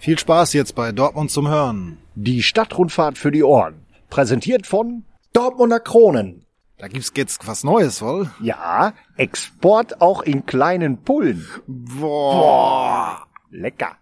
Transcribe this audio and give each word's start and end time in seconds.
Viel 0.00 0.16
Spaß 0.16 0.52
jetzt 0.52 0.76
bei 0.76 0.92
Dortmund 0.92 1.32
zum 1.32 1.48
Hören. 1.48 1.98
Die 2.14 2.44
Stadtrundfahrt 2.44 3.18
für 3.18 3.32
die 3.32 3.42
Ohren. 3.42 3.84
Präsentiert 4.10 4.64
von 4.64 5.04
Dortmunder 5.32 5.80
Kronen. 5.80 6.46
Da 6.78 6.86
gibt's 6.86 7.12
jetzt 7.16 7.48
was 7.48 7.64
Neues, 7.64 8.00
wohl? 8.00 8.30
Ja, 8.40 8.92
Export 9.16 10.00
auch 10.00 10.22
in 10.22 10.46
kleinen 10.46 10.98
Pullen. 11.02 11.44
Boah. 11.66 13.26
Lecker. 13.50 13.96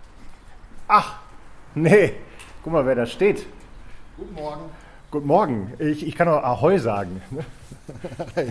Ach, 0.87 1.15
nee. 1.75 2.13
Guck 2.63 2.75
mal, 2.75 2.85
wer 2.85 2.95
da 2.95 3.07
steht. 3.07 3.47
Guten 4.19 4.35
Morgen. 4.35 4.65
Guten 5.11 5.27
Morgen. 5.27 5.73
Ich, 5.79 6.07
ich 6.07 6.15
kann 6.15 6.29
auch 6.29 6.43
Ahoi 6.43 6.79
sagen. 6.79 7.23
Hi. 8.37 8.47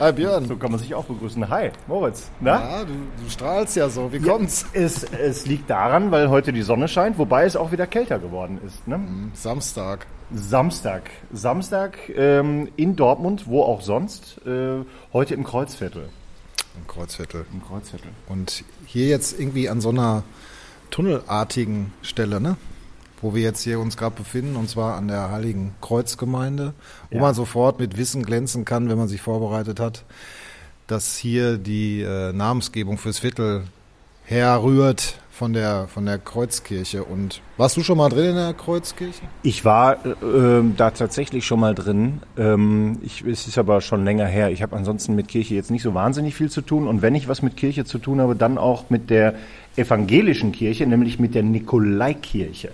Hi 0.00 0.12
Björn. 0.12 0.46
So 0.46 0.56
kann 0.56 0.70
man 0.70 0.80
sich 0.80 0.94
auch 0.94 1.04
begrüßen. 1.04 1.48
Hi, 1.48 1.70
Moritz. 1.86 2.30
Na? 2.40 2.60
Ja, 2.60 2.84
du, 2.84 2.92
du 2.92 3.30
strahlst 3.30 3.76
ja 3.76 3.88
so. 3.88 4.12
Wie 4.12 4.20
kommt's? 4.20 4.66
Es, 4.72 5.04
es 5.04 5.46
liegt 5.46 5.70
daran, 5.70 6.10
weil 6.10 6.28
heute 6.28 6.52
die 6.52 6.62
Sonne 6.62 6.88
scheint, 6.88 7.18
wobei 7.18 7.44
es 7.44 7.56
auch 7.56 7.72
wieder 7.72 7.86
kälter 7.86 8.18
geworden 8.18 8.60
ist. 8.66 8.86
Ne? 8.86 9.00
Samstag. 9.34 10.06
Samstag. 10.32 11.10
Samstag 11.32 11.98
ähm, 12.16 12.68
in 12.76 12.96
Dortmund, 12.96 13.46
wo 13.46 13.62
auch 13.62 13.80
sonst. 13.80 14.40
Äh, 14.46 14.84
heute 15.12 15.34
im 15.34 15.44
Kreuzviertel. 15.44 16.08
Im 16.76 16.86
Kreuzviertel. 16.86 17.46
Im 17.52 17.62
Kreuzviertel. 17.64 18.10
Und 18.28 18.64
hier 18.86 19.08
jetzt 19.08 19.38
irgendwie 19.38 19.68
an 19.68 19.80
so 19.80 19.90
einer 19.90 20.24
tunnelartigen 20.90 21.92
Stelle, 22.02 22.40
ne? 22.40 22.56
Wo 23.24 23.34
wir 23.34 23.40
jetzt 23.40 23.62
hier 23.62 23.80
uns 23.80 23.96
gerade 23.96 24.14
befinden, 24.16 24.54
und 24.54 24.68
zwar 24.68 24.96
an 24.96 25.08
der 25.08 25.30
Heiligen 25.30 25.72
Kreuzgemeinde, 25.80 26.74
wo 27.10 27.16
Ja. 27.16 27.22
man 27.22 27.32
sofort 27.34 27.80
mit 27.80 27.96
Wissen 27.96 28.22
glänzen 28.22 28.66
kann, 28.66 28.90
wenn 28.90 28.98
man 28.98 29.08
sich 29.08 29.22
vorbereitet 29.22 29.80
hat, 29.80 30.04
dass 30.88 31.16
hier 31.16 31.56
die 31.56 32.02
äh, 32.02 32.34
Namensgebung 32.34 32.98
fürs 32.98 33.20
Viertel 33.20 33.62
herrührt 34.26 35.18
von 35.30 35.54
der, 35.54 35.88
von 35.88 36.04
der 36.04 36.18
Kreuzkirche. 36.18 37.02
Und 37.02 37.40
warst 37.56 37.78
du 37.78 37.82
schon 37.82 37.96
mal 37.96 38.10
drin 38.10 38.26
in 38.30 38.34
der 38.36 38.52
Kreuzkirche? 38.52 39.22
Ich 39.42 39.64
war 39.64 40.04
äh, 40.04 40.62
da 40.76 40.90
tatsächlich 40.90 41.46
schon 41.46 41.60
mal 41.60 41.74
drin. 41.74 42.20
Ähm, 42.36 42.98
ich, 43.02 43.22
es 43.24 43.48
ist 43.48 43.56
aber 43.56 43.80
schon 43.80 44.04
länger 44.04 44.26
her. 44.26 44.50
Ich 44.50 44.62
habe 44.62 44.76
ansonsten 44.76 45.14
mit 45.14 45.28
Kirche 45.28 45.54
jetzt 45.54 45.70
nicht 45.70 45.82
so 45.82 45.94
wahnsinnig 45.94 46.34
viel 46.34 46.50
zu 46.50 46.60
tun. 46.60 46.86
Und 46.86 47.00
wenn 47.00 47.14
ich 47.14 47.26
was 47.26 47.40
mit 47.40 47.56
Kirche 47.56 47.86
zu 47.86 47.96
tun 47.98 48.20
habe, 48.20 48.36
dann 48.36 48.58
auch 48.58 48.90
mit 48.90 49.08
der 49.08 49.34
evangelischen 49.76 50.52
Kirche, 50.52 50.86
nämlich 50.86 51.18
mit 51.18 51.34
der 51.34 51.42
Nikolaikirche. 51.42 52.70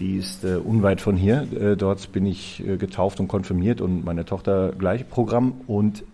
Die 0.00 0.16
ist 0.16 0.44
äh, 0.44 0.56
unweit 0.56 1.00
von 1.00 1.16
hier. 1.16 1.46
Äh, 1.52 1.76
dort 1.76 2.12
bin 2.12 2.24
ich 2.24 2.66
äh, 2.66 2.76
getauft 2.76 3.20
und 3.20 3.28
konfirmiert 3.28 3.80
und 3.80 4.04
meine 4.04 4.24
Tochter 4.24 4.72
gleich 4.72 5.08
Programm. 5.08 5.60
Und 5.66 6.04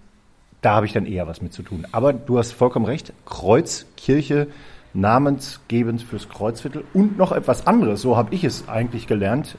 da 0.63 0.75
habe 0.75 0.87
ich 0.87 0.93
dann 0.93 1.07
eher 1.07 1.27
was 1.29 1.43
mit 1.43 1.53
zu 1.53 1.63
tun. 1.63 1.87
Aber 1.93 2.13
du 2.13 2.39
hast 2.39 2.53
vollkommen 2.53 2.87
recht. 2.87 3.13
Kreuzkirche, 3.25 4.49
namensgebend 4.95 6.03
fürs 6.03 6.29
Kreuzviertel 6.29 6.85
und 6.93 7.17
noch 7.17 7.33
etwas 7.33 7.67
anderes. 7.67 8.03
So 8.03 8.17
habe 8.17 8.35
ich 8.35 8.45
es 8.45 8.69
eigentlich 8.69 9.07
gelernt. 9.07 9.57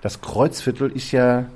Das 0.00 0.20
Kreuzviertel 0.20 0.90
ist 0.90 1.12
ja 1.12 1.46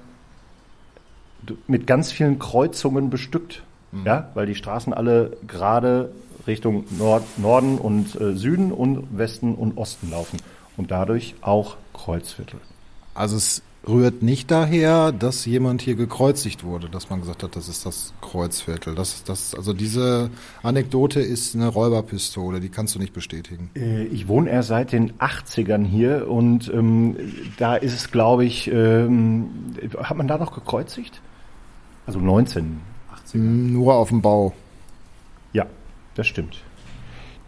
mit 1.66 1.86
ganz 1.86 2.12
vielen 2.12 2.38
Kreuzungen 2.38 3.10
bestückt. 3.10 3.62
Ja, 4.04 4.28
weil 4.34 4.46
die 4.46 4.54
Straßen 4.54 4.94
alle 4.94 5.36
gerade 5.48 6.12
Richtung 6.46 6.84
Nord, 6.96 7.24
Norden 7.38 7.76
und 7.76 8.20
äh, 8.20 8.34
Süden 8.34 8.70
und 8.70 9.18
Westen 9.18 9.56
und 9.56 9.76
Osten 9.78 10.10
laufen. 10.12 10.38
Und 10.76 10.90
dadurch 10.90 11.34
auch 11.42 11.76
Kreuzviertel. 11.92 12.60
Also 13.14 13.36
es 13.36 13.62
rührt 13.86 14.22
nicht 14.22 14.50
daher, 14.50 15.10
dass 15.12 15.46
jemand 15.46 15.80
hier 15.82 15.94
gekreuzigt 15.94 16.64
wurde, 16.64 16.88
dass 16.88 17.08
man 17.10 17.20
gesagt 17.20 17.42
hat, 17.42 17.56
das 17.56 17.68
ist 17.68 17.86
das 17.86 18.12
Kreuzviertel. 18.20 18.94
Das, 18.94 19.24
das, 19.24 19.54
also 19.54 19.72
diese 19.72 20.30
Anekdote 20.62 21.20
ist 21.20 21.54
eine 21.54 21.68
Räuberpistole, 21.68 22.60
die 22.60 22.68
kannst 22.68 22.94
du 22.94 22.98
nicht 22.98 23.12
bestätigen. 23.12 23.70
Äh, 23.74 24.04
Ich 24.04 24.28
wohne 24.28 24.50
erst 24.50 24.68
seit 24.68 24.92
den 24.92 25.12
80ern 25.14 25.84
hier 25.84 26.28
und 26.30 26.70
ähm, 26.72 27.16
da 27.58 27.74
ist 27.76 27.94
es, 27.94 28.10
glaube 28.10 28.44
ich, 28.44 28.70
ähm, 28.70 29.48
hat 29.98 30.16
man 30.16 30.28
da 30.28 30.36
noch 30.38 30.54
gekreuzigt? 30.54 31.20
Also 32.06 32.18
1980. 32.18 33.40
Nur 33.40 33.94
auf 33.94 34.08
dem 34.10 34.20
Bau. 34.22 34.52
Ja, 35.52 35.66
das 36.14 36.26
stimmt. 36.26 36.62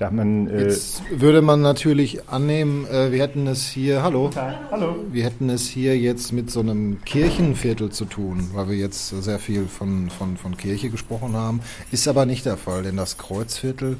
Da 0.03 0.07
hat 0.07 0.15
man. 0.15 0.49
Äh, 0.49 0.65
Jetzt 0.65 1.01
würde 1.13 1.43
man 1.43 1.63
natürlich 1.63 2.29
annehmen, 2.29 2.87
äh, 2.87 3.13
wir 3.13 3.23
hätten 3.23 3.47
es 3.47 3.69
hier, 3.69 4.03
hallo, 4.03 4.31
Hallo. 4.73 4.97
wir 5.13 5.23
hätten 5.23 5.49
es 5.49 5.69
hier 5.69 5.97
jetzt 5.97 6.33
mit 6.33 6.51
so 6.51 6.59
einem 6.59 7.05
Kirchenviertel 7.05 7.91
zu 7.91 8.07
tun, 8.07 8.51
weil 8.53 8.69
wir 8.69 8.77
jetzt 8.77 9.11
sehr 9.11 9.39
viel 9.39 9.67
von, 9.67 10.11
von, 10.11 10.37
von 10.37 10.57
Kirche 10.57 10.91
gesprochen 10.91 11.37
haben. 11.37 11.61
Ist 11.93 12.09
aber 12.09 12.27
nicht 12.27 12.47
der 12.47 12.57
Fall, 12.57 12.83
denn 12.83 12.97
das 12.97 13.17
Kreuzviertel 13.17 13.97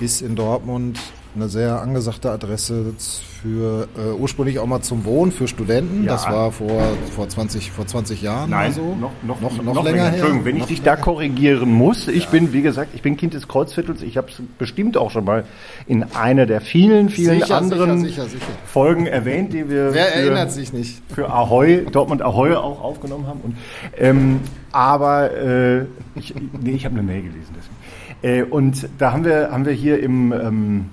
ist 0.00 0.22
in 0.22 0.36
Dortmund 0.36 0.98
eine 1.36 1.48
sehr 1.48 1.80
angesagte 1.82 2.30
Adresse 2.30 2.94
für 3.42 3.86
äh, 3.96 4.10
ursprünglich 4.18 4.58
auch 4.58 4.66
mal 4.66 4.80
zum 4.80 5.04
Wohnen 5.04 5.30
für 5.30 5.46
Studenten. 5.46 6.02
Ja. 6.04 6.12
Das 6.12 6.26
war 6.26 6.50
vor, 6.50 6.82
vor, 7.14 7.28
20, 7.28 7.70
vor 7.70 7.86
20 7.86 8.22
Jahren 8.22 8.50
Nein, 8.50 8.72
so. 8.72 8.96
noch, 8.96 9.12
noch, 9.22 9.40
noch, 9.40 9.62
noch, 9.62 9.74
noch 9.74 9.84
länger 9.84 10.04
her. 10.04 10.08
Entschuldigung, 10.14 10.44
wenn 10.44 10.56
ich 10.56 10.64
dich 10.64 10.82
da 10.82 10.96
korrigieren 10.96 11.70
muss, 11.70 12.08
ich 12.08 12.28
bin, 12.28 12.52
wie 12.52 12.62
gesagt, 12.62 12.90
ich 12.94 13.02
bin 13.02 13.16
Kind 13.16 13.34
des 13.34 13.46
Kreuzviertels. 13.46 14.02
Ich 14.02 14.16
habe 14.16 14.28
es 14.28 14.42
bestimmt 14.58 14.96
auch 14.96 15.10
schon 15.12 15.24
mal 15.24 15.44
in 15.86 16.02
einer 16.02 16.46
der 16.46 16.60
vielen, 16.60 17.08
vielen 17.08 17.40
Sicher, 17.40 17.56
anderen 17.58 18.00
sicher, 18.00 18.24
sicher. 18.24 18.44
Folgen 18.66 19.06
erwähnt, 19.06 19.52
die 19.52 19.68
wir 19.68 19.92
Wer 19.94 20.06
für- 20.06 20.14
erinnert 20.20 20.50
sich 20.50 20.72
nicht? 20.72 21.00
für 21.14 21.30
Ahoy, 21.30 21.84
Dortmund 21.92 22.22
Ahoy 22.22 22.54
auch 22.54 22.82
aufgenommen 22.82 23.26
haben. 23.28 23.40
Und, 23.42 23.56
ähm, 23.96 24.40
aber 24.72 25.30
äh, 25.36 25.84
ich, 26.16 26.34
nee, 26.60 26.72
ich 26.72 26.84
habe 26.84 26.94
eine 26.94 27.04
Mail 27.04 27.22
gelesen. 27.22 27.54
Deswegen. 27.56 27.77
Äh, 28.22 28.42
und 28.42 28.88
da 28.98 29.12
haben 29.12 29.24
wir, 29.24 29.50
haben 29.50 29.64
wir 29.64 29.72
hier 29.72 30.02
im, 30.02 30.32
ähm, 30.32 30.86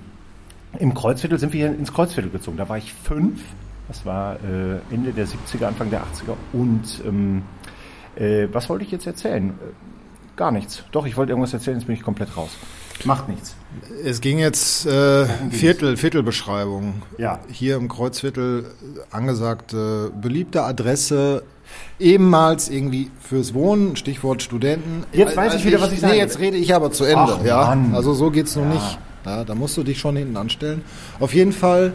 im 0.78 0.94
Kreuzviertel, 0.94 1.38
sind 1.38 1.52
wir 1.52 1.68
hier 1.68 1.78
ins 1.78 1.92
Kreuzviertel 1.92 2.30
gezogen. 2.30 2.56
Da 2.56 2.68
war 2.68 2.78
ich 2.78 2.92
fünf. 2.92 3.42
Das 3.88 4.04
war 4.04 4.34
äh, 4.36 4.78
Ende 4.92 5.12
der 5.12 5.26
70er, 5.26 5.66
Anfang 5.66 5.90
der 5.90 6.02
80er. 6.02 6.34
Und 6.52 7.02
ähm, 7.06 7.42
äh, 8.16 8.48
was 8.52 8.68
wollte 8.68 8.84
ich 8.84 8.90
jetzt 8.90 9.06
erzählen? 9.06 9.54
Gar 10.36 10.52
nichts. 10.52 10.82
Doch, 10.92 11.06
ich 11.06 11.16
wollte 11.16 11.32
irgendwas 11.32 11.54
erzählen, 11.54 11.78
jetzt 11.78 11.86
bin 11.86 11.96
ich 11.96 12.02
komplett 12.02 12.36
raus. 12.36 12.50
Macht 13.04 13.28
nichts. 13.28 13.54
Es 14.04 14.20
ging 14.20 14.38
jetzt 14.38 14.86
äh, 14.86 15.26
Viertel, 15.50 15.96
Viertelbeschreibung. 15.96 17.02
Ja. 17.18 17.40
Hier 17.50 17.76
im 17.76 17.88
Kreuzviertel 17.88 18.64
äh, 18.64 19.14
angesagte 19.14 20.10
beliebte 20.20 20.62
Adresse, 20.62 21.42
ehemals 21.98 22.68
irgendwie 22.68 23.10
fürs 23.20 23.54
Wohnen, 23.54 23.96
Stichwort 23.96 24.42
Studenten. 24.42 25.04
Jetzt 25.12 25.36
weiß 25.36 25.54
ich 25.54 25.64
wieder, 25.64 25.80
was 25.80 25.92
ich 25.92 26.00
sagen 26.00 26.12
Nee, 26.12 26.18
jetzt 26.18 26.38
rede 26.38 26.56
ich 26.56 26.74
aber 26.74 26.90
zu 26.90 27.04
Ende. 27.04 27.38
Ach, 27.38 27.44
ja, 27.44 27.66
Mann. 27.66 27.94
also 27.94 28.14
so 28.14 28.30
geht's 28.30 28.56
nun 28.56 28.70
nicht. 28.70 28.98
Ja, 29.24 29.44
da 29.44 29.54
musst 29.54 29.76
du 29.76 29.82
dich 29.82 29.98
schon 29.98 30.16
hinten 30.16 30.36
anstellen. 30.36 30.82
Auf 31.18 31.34
jeden 31.34 31.52
Fall 31.52 31.92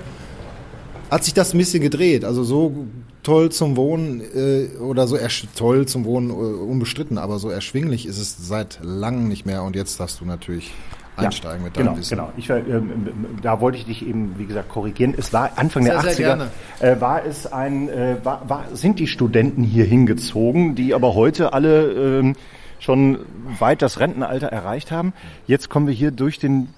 hat 1.10 1.24
sich 1.24 1.34
das 1.34 1.54
ein 1.54 1.58
bisschen 1.58 1.82
gedreht. 1.82 2.26
Also 2.26 2.44
so 2.44 2.86
toll 3.24 3.52
zum 3.52 3.76
Wohnen 3.76 4.22
äh, 4.22 4.78
oder 4.80 5.08
so 5.08 5.18
toll 5.56 5.88
zum 5.88 6.06
Wohnen 6.06 6.30
äh, 6.30 6.34
unbestritten, 6.34 7.18
aber 7.18 7.40
so 7.40 7.50
erschwinglich 7.50 8.06
ist 8.06 8.18
es 8.18 8.48
seit 8.48 8.80
langem 8.82 9.28
nicht 9.28 9.46
mehr. 9.46 9.64
Und 9.64 9.76
jetzt 9.76 10.00
darfst 10.00 10.22
du 10.22 10.26
natürlich 10.26 10.74
einsteigen 11.16 11.64
mit 11.64 11.76
deinem 11.76 11.88
genau, 11.88 11.98
Wissen. 11.98 12.18
Genau, 12.18 12.32
ich, 12.38 12.50
war, 12.50 12.58
ähm, 12.58 12.68
ähm, 12.68 13.38
da 13.42 13.62
wollte 13.62 13.78
ich 13.78 13.86
dich 13.86 14.08
eben, 14.08 14.38
wie 14.38 14.46
gesagt, 14.46 14.70
korrigieren. 14.70 15.14
Es 15.18 15.34
war 15.34 15.52
Anfang 15.56 15.84
Sehr, 15.84 16.02
der 16.02 16.14
sehr 16.14 16.38
80er, 16.38 16.48
äh, 16.80 17.02
war 17.02 17.26
es 17.26 17.52
ein, 17.52 17.90
äh, 17.90 18.18
war, 18.24 18.50
war, 18.50 18.66
sind 18.74 19.00
die 19.00 19.08
Studenten 19.08 19.64
hier 19.64 19.86
hingezogen, 19.86 20.76
die 20.76 20.94
aber 20.94 21.14
heute 21.14 21.54
alle 21.54 22.20
ähm, 22.20 22.36
schon 22.80 23.20
weit 23.60 23.82
das 23.82 24.00
Rentenalter 24.00 24.48
erreicht 24.48 24.92
haben. 24.92 25.14
Jetzt 25.48 25.70
kommen 25.70 25.88
wir 25.88 25.94
hier 25.94 26.12
durch 26.12 26.40
den 26.40 26.70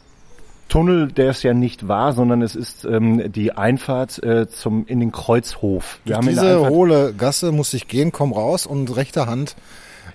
Tunnel, 0.73 1.11
der 1.11 1.29
es 1.29 1.44
ja 1.44 1.53
nicht 1.53 1.88
war, 1.88 2.13
sondern 2.13 2.41
es 2.41 2.56
ist 2.56 2.84
ähm, 2.84 3.31
die 3.31 3.51
Einfahrt 3.51 4.23
äh, 4.23 4.50
zum 4.50 4.88
in 4.88 5.00
den 5.00 5.11
Kreuzhof. 5.11 6.00
Wir 6.03 6.16
Durch 6.16 6.29
diese 6.29 6.41
Einfahrt- 6.57 6.69
hohle 6.72 7.13
Gasse 7.13 7.51
muss 7.51 7.75
ich 7.75 7.88
gehen, 7.88 8.11
komm 8.11 8.34
raus 8.34 8.66
und 8.66 8.95
rechter 8.95 9.28
Hand 9.28 9.56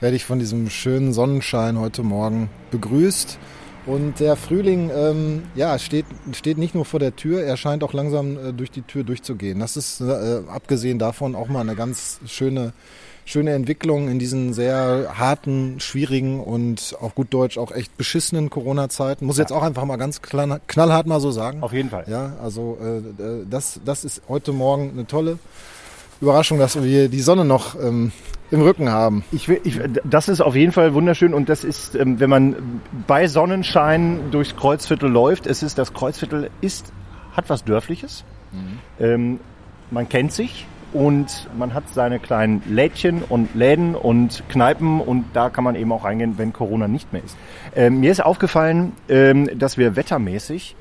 werde 0.01 0.17
ich 0.17 0.25
von 0.25 0.41
diesem 0.41 0.69
schönen 0.69 1.13
Sonnenschein 1.13 1.79
heute 1.79 2.03
Morgen 2.03 2.51
begrüßt. 2.73 3.39
Und 3.87 4.19
der 4.19 4.35
Frühling, 4.35 4.91
ähm, 4.93 5.45
ja, 5.55 5.79
steht, 5.79 6.07
steht 6.33 6.59
nicht 6.59 6.75
nur 6.75 6.85
vor 6.85 6.99
der 6.99 7.15
Tür, 7.15 7.43
er 7.43 7.57
scheint 7.57 7.85
auch 7.85 7.93
langsam 7.93 8.37
äh, 8.37 8.53
durch 8.53 8.73
die 8.73 8.82
Tür 8.82 9.05
durchzugehen. 9.05 9.61
Das 9.61 9.77
ist, 9.77 10.00
äh, 10.00 10.41
abgesehen 10.49 10.99
davon, 10.99 11.37
auch 11.37 11.47
mal 11.49 11.61
eine 11.61 11.77
ganz 11.77 12.19
schöne, 12.27 12.73
schöne 13.29 13.53
Entwicklung 13.53 14.09
in 14.09 14.19
diesen 14.19 14.55
sehr 14.55 15.13
harten, 15.19 15.81
schwierigen 15.81 16.41
und 16.41 16.97
auf 16.99 17.15
gut 17.15 17.27
Deutsch 17.31 17.59
auch 17.59 17.73
echt 17.73 17.97
beschissenen 17.99 18.49
Corona-Zeiten. 18.49 19.27
Muss 19.27 19.37
jetzt 19.37 19.53
auch 19.53 19.63
einfach 19.63 19.85
mal 19.85 19.99
ganz 19.99 20.23
knall, 20.23 20.61
knallhart 20.67 21.07
mal 21.07 21.21
so 21.21 21.31
sagen. 21.31 21.63
Auf 21.63 21.75
jeden 21.75 21.91
Fall. 21.91 22.07
Ja, 22.09 22.37
also 22.43 22.79
äh, 22.81 23.23
äh, 23.23 23.47
das, 23.49 23.81
das 23.85 24.05
ist 24.05 24.23
heute 24.29 24.53
Morgen 24.53 24.93
eine 24.95 25.07
tolle 25.07 25.39
Überraschung, 26.23 26.59
dass 26.59 26.83
wir 26.83 27.11
die 27.11 27.21
Sonne 27.21 27.45
noch 27.45 27.79
ähm, 27.79 28.13
im 28.51 28.63
Rücken 28.63 28.89
haben. 28.89 29.25
Ich 29.31 29.47
will, 29.47 29.61
ich, 29.63 29.79
das 30.05 30.31
ist 30.31 30.41
auf 30.41 30.57
jeden 30.57 30.73
Fall 30.73 30.95
wunderschön 30.95 31.35
und 31.35 31.51
das 31.51 31.65
ist, 31.65 31.97
ähm, 31.97 32.21
wenn 32.21 32.31
man 32.31 32.81
bei 33.07 33.29
Sonnenschein 33.29 34.31
durchs 34.31 34.57
Kreuzviertel 34.57 35.11
läuft, 35.11 35.47
es 35.47 35.63
ist, 35.63 35.77
das 35.77 35.93
Kreuzviertel 35.93 36.49
ist, 36.63 36.95
hat 37.33 37.51
was 37.51 37.63
Dörfliches. 37.63 38.25
Ähm, 38.99 39.39
man 39.91 40.09
kennt 40.09 40.33
sich 40.33 40.67
und 40.93 41.49
man 41.58 41.75
hat 41.75 41.85
seine 41.93 42.19
kleinen 42.19 42.62
Lädchen 42.69 43.23
und 43.23 43.55
Läden 43.55 43.94
und 43.94 44.43
Kneipen 44.49 45.00
und 45.00 45.25
da 45.35 45.50
kann 45.50 45.64
man 45.64 45.75
eben 45.75 45.93
auch 45.93 46.05
reingehen, 46.05 46.38
wenn 46.38 46.52
Corona 46.52 46.88
nicht 46.88 47.12
mehr 47.12 47.23
ist. 47.25 47.37
Ähm, 47.76 48.00
mir 48.00 48.11
ist 48.11 48.25
aufgefallen, 48.25 48.93
ähm, 49.08 49.50
dass 49.58 49.76
wir 49.79 49.96
wettermäßig 49.96 50.76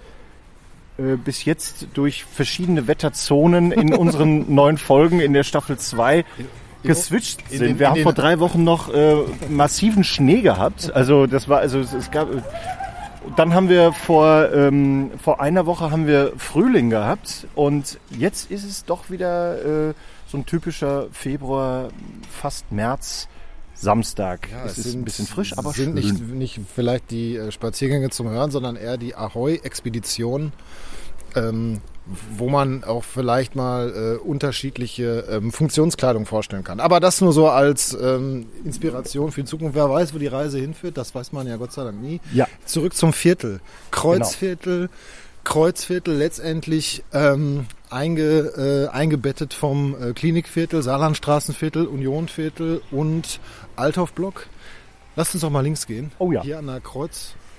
äh, 0.98 1.16
bis 1.18 1.46
jetzt 1.46 1.88
durch 1.94 2.24
verschiedene 2.26 2.88
Wetterzonen 2.88 3.72
in 3.72 3.94
unseren 3.98 4.54
neuen 4.54 4.78
Folgen 4.78 5.20
in 5.20 5.34
der 5.34 5.44
Staffel 5.44 5.78
2 5.78 6.24
geswitcht 6.84 7.42
In 7.50 7.58
sind. 7.58 7.68
den- 7.70 7.80
Wir 7.80 7.90
haben 7.90 8.02
vor 8.04 8.14
drei 8.14 8.40
Wochen 8.40 8.64
noch 8.64 8.94
äh, 8.94 9.16
massiven 9.50 10.04
Schnee 10.04 10.42
gehabt. 10.42 10.92
Also 10.94 11.28
das 11.28 11.50
war, 11.50 11.60
also 11.60 11.80
es, 11.80 11.92
es 11.94 12.12
gab. 12.12 12.28
Dann 13.36 13.54
haben 13.54 13.70
wir 13.70 13.94
vor, 13.94 14.52
ähm, 14.54 15.12
vor 15.22 15.42
einer 15.42 15.66
Woche 15.66 15.92
haben 15.92 16.08
wir 16.08 16.34
Frühling 16.38 16.90
gehabt 16.90 17.48
und 17.56 18.00
jetzt 18.18 18.50
ist 18.52 18.64
es 18.64 18.86
doch 18.86 19.10
wieder 19.10 19.90
äh, 19.90 19.94
so 20.28 20.38
ein 20.38 20.46
typischer 20.46 21.08
Februar, 21.12 21.90
fast 22.30 22.72
März, 22.72 23.28
Samstag. 23.76 24.50
es 24.66 24.80
ist 24.80 24.96
ein 24.96 25.06
bisschen 25.06 25.28
frisch, 25.28 25.58
aber 25.58 25.72
sind 25.72 26.00
schön. 26.00 26.20
nicht, 26.34 26.58
nicht 26.58 26.60
vielleicht 26.74 27.12
die 27.12 27.36
äh, 27.36 27.52
Spaziergänge 27.52 28.10
zum 28.10 28.28
Hören, 28.30 28.50
sondern 28.50 28.76
eher 28.76 28.98
die 28.98 29.16
Ahoi-Expedition, 29.16 30.52
ähm, 31.36 31.82
wo 32.38 32.50
man 32.50 32.84
auch 32.84 33.04
vielleicht 33.04 33.56
mal 33.56 34.18
äh, 34.18 34.18
unterschiedliche 34.18 35.26
ähm, 35.30 35.52
Funktionskleidung 35.52 36.26
vorstellen 36.26 36.64
kann. 36.64 36.80
Aber 36.80 37.00
das 37.00 37.20
nur 37.22 37.34
so 37.34 37.50
als 37.50 37.98
ähm, 38.00 38.48
Inspiration 38.64 39.32
für 39.32 39.42
die 39.42 39.48
Zukunft. 39.48 39.76
Wer 39.76 39.90
weiß, 39.90 40.14
wo 40.14 40.18
die 40.18 40.28
Reise 40.28 40.58
hinführt, 40.60 40.98
das 40.98 41.14
weiß 41.14 41.34
man 41.34 41.48
ja 41.48 41.58
Gott 41.58 41.74
sei 41.74 41.84
Dank 41.84 42.02
nie. 42.02 42.22
Ja. 42.34 42.48
Zurück 42.66 42.94
zum 42.94 43.14
Viertel. 43.14 43.60
Kreuzviertel. 43.92 44.90
Kreuzviertel 45.44 46.14
letztendlich 46.14 47.04
ähm, 47.14 47.68
einge, 47.90 48.90
äh, 48.90 48.94
eingebettet 48.94 49.54
vom 49.54 49.96
äh, 49.96 50.12
Klinikviertel, 50.12 50.84
Saarlandstraßenviertel, 50.84 51.88
Unionviertel 51.88 52.82
und 52.92 53.40
Althoffblock. 53.78 54.48
Lass 55.16 55.34
uns 55.34 55.42
doch 55.42 55.50
mal 55.50 55.62
links 55.62 55.88
gehen. 55.88 56.12
Oh 56.20 56.32
ja. 56.32 56.44
Hier 56.44 56.60
an 56.60 56.68
der 56.68 56.82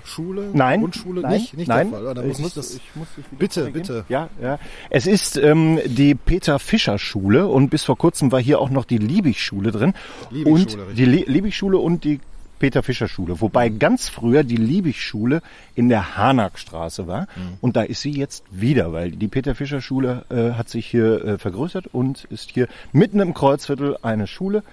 Kreuzschule. 0.03 0.49
Nein, 0.53 0.79
Grundschule 0.81 1.21
nein, 1.21 1.33
nicht, 1.33 1.57
nicht 1.57 1.67
nein. 1.67 1.91
der 1.91 1.99
Fall. 1.99 2.17
Ich, 2.17 2.25
muss 2.25 2.37
ich 2.37 2.39
muss, 2.43 2.53
das? 2.53 2.73
ich 2.75 2.81
muss 2.95 3.07
Bitte, 3.37 3.61
korrigieren. 3.61 3.73
bitte. 3.87 4.05
Ja, 4.09 4.29
ja. 4.41 4.59
Es 4.89 5.07
ist 5.07 5.37
ähm, 5.37 5.79
die 5.85 6.15
Peter-Fischer-Schule 6.15 7.47
und 7.47 7.69
bis 7.69 7.83
vor 7.83 7.97
kurzem 7.97 8.31
war 8.31 8.41
hier 8.41 8.59
auch 8.59 8.69
noch 8.69 8.85
die 8.85 8.97
Liebig-Schule 8.97 9.71
drin. 9.71 9.93
Liebig-Schule, 10.31 10.85
und 10.85 10.97
die 10.97 11.05
Li- 11.05 11.25
Liebig-Schule 11.27 11.77
und 11.77 12.03
die 12.03 12.19
Peter-Fischer-Schule. 12.59 13.39
Wobei 13.39 13.69
ganz 13.69 14.09
früher 14.09 14.43
die 14.43 14.57
Liebig-Schule 14.57 15.41
in 15.75 15.87
der 15.87 16.17
Hanakstraße 16.17 17.07
war. 17.07 17.27
Und 17.61 17.77
da 17.77 17.83
ist 17.83 18.01
sie 18.01 18.11
jetzt 18.11 18.43
wieder, 18.51 18.91
weil 18.91 19.11
die 19.11 19.29
Peter-Fischer-Schule 19.29 20.25
äh, 20.29 20.57
hat 20.57 20.67
sich 20.67 20.85
hier 20.85 21.23
äh, 21.23 21.37
vergrößert 21.37 21.87
und 21.87 22.25
ist 22.25 22.51
hier 22.51 22.67
mitten 22.91 23.21
im 23.21 23.33
Kreuzviertel 23.33 23.97
eine 24.01 24.27
Schule. 24.27 24.63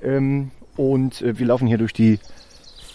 Ähm, 0.00 0.52
und 0.76 1.22
äh, 1.22 1.36
wir 1.36 1.46
laufen 1.46 1.66
hier 1.66 1.78
durch 1.78 1.92
die 1.92 2.20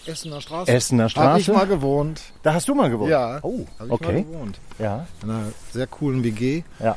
Essener 0.06 0.40
Straße. 0.40 0.70
Essener 0.72 1.08
Habe 1.14 1.38
ich 1.38 1.44
Straße. 1.44 1.52
mal 1.58 1.66
gewohnt. 1.66 2.22
Da 2.42 2.54
hast 2.54 2.68
du 2.68 2.74
mal 2.74 2.90
gewohnt. 2.90 3.10
Ja. 3.10 3.38
Oh, 3.42 3.66
ich 3.84 3.90
okay. 3.90 4.12
mal 4.12 4.22
gewohnt. 4.24 4.60
Ja. 4.78 5.06
In 5.22 5.30
einer 5.30 5.52
sehr 5.72 5.86
coolen 5.86 6.24
WG. 6.24 6.62
Ja. 6.78 6.96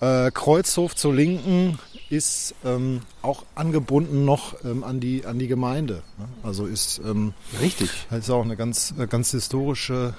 Äh, 0.00 0.30
Kreuzhof 0.32 0.94
zur 0.96 1.14
Linken 1.14 1.78
ist 2.10 2.54
ähm, 2.64 3.00
auch 3.22 3.44
angebunden 3.54 4.24
noch 4.24 4.54
ähm, 4.64 4.84
an, 4.84 5.00
die, 5.00 5.24
an 5.24 5.38
die 5.38 5.46
Gemeinde. 5.46 6.02
Ne? 6.18 6.26
Also 6.42 6.66
ist, 6.66 7.00
ähm, 7.04 7.32
Richtig. 7.60 7.90
ist 8.10 8.28
auch 8.30 8.44
eine 8.44 8.56
ganz, 8.56 8.92
äh, 8.98 9.06
ganz 9.06 9.30
historische 9.30 10.14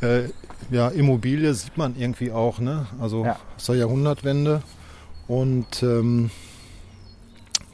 äh, 0.00 0.28
ja, 0.70 0.88
Immobilie, 0.88 1.52
sieht 1.54 1.76
man 1.76 1.96
irgendwie 1.96 2.32
auch. 2.32 2.58
Ne? 2.60 2.86
Also 3.00 3.24
Ja. 3.24 3.38
aus 3.56 3.66
der 3.66 3.76
Jahrhundertwende. 3.76 4.62
Und 5.28 5.82
ähm, 5.82 6.30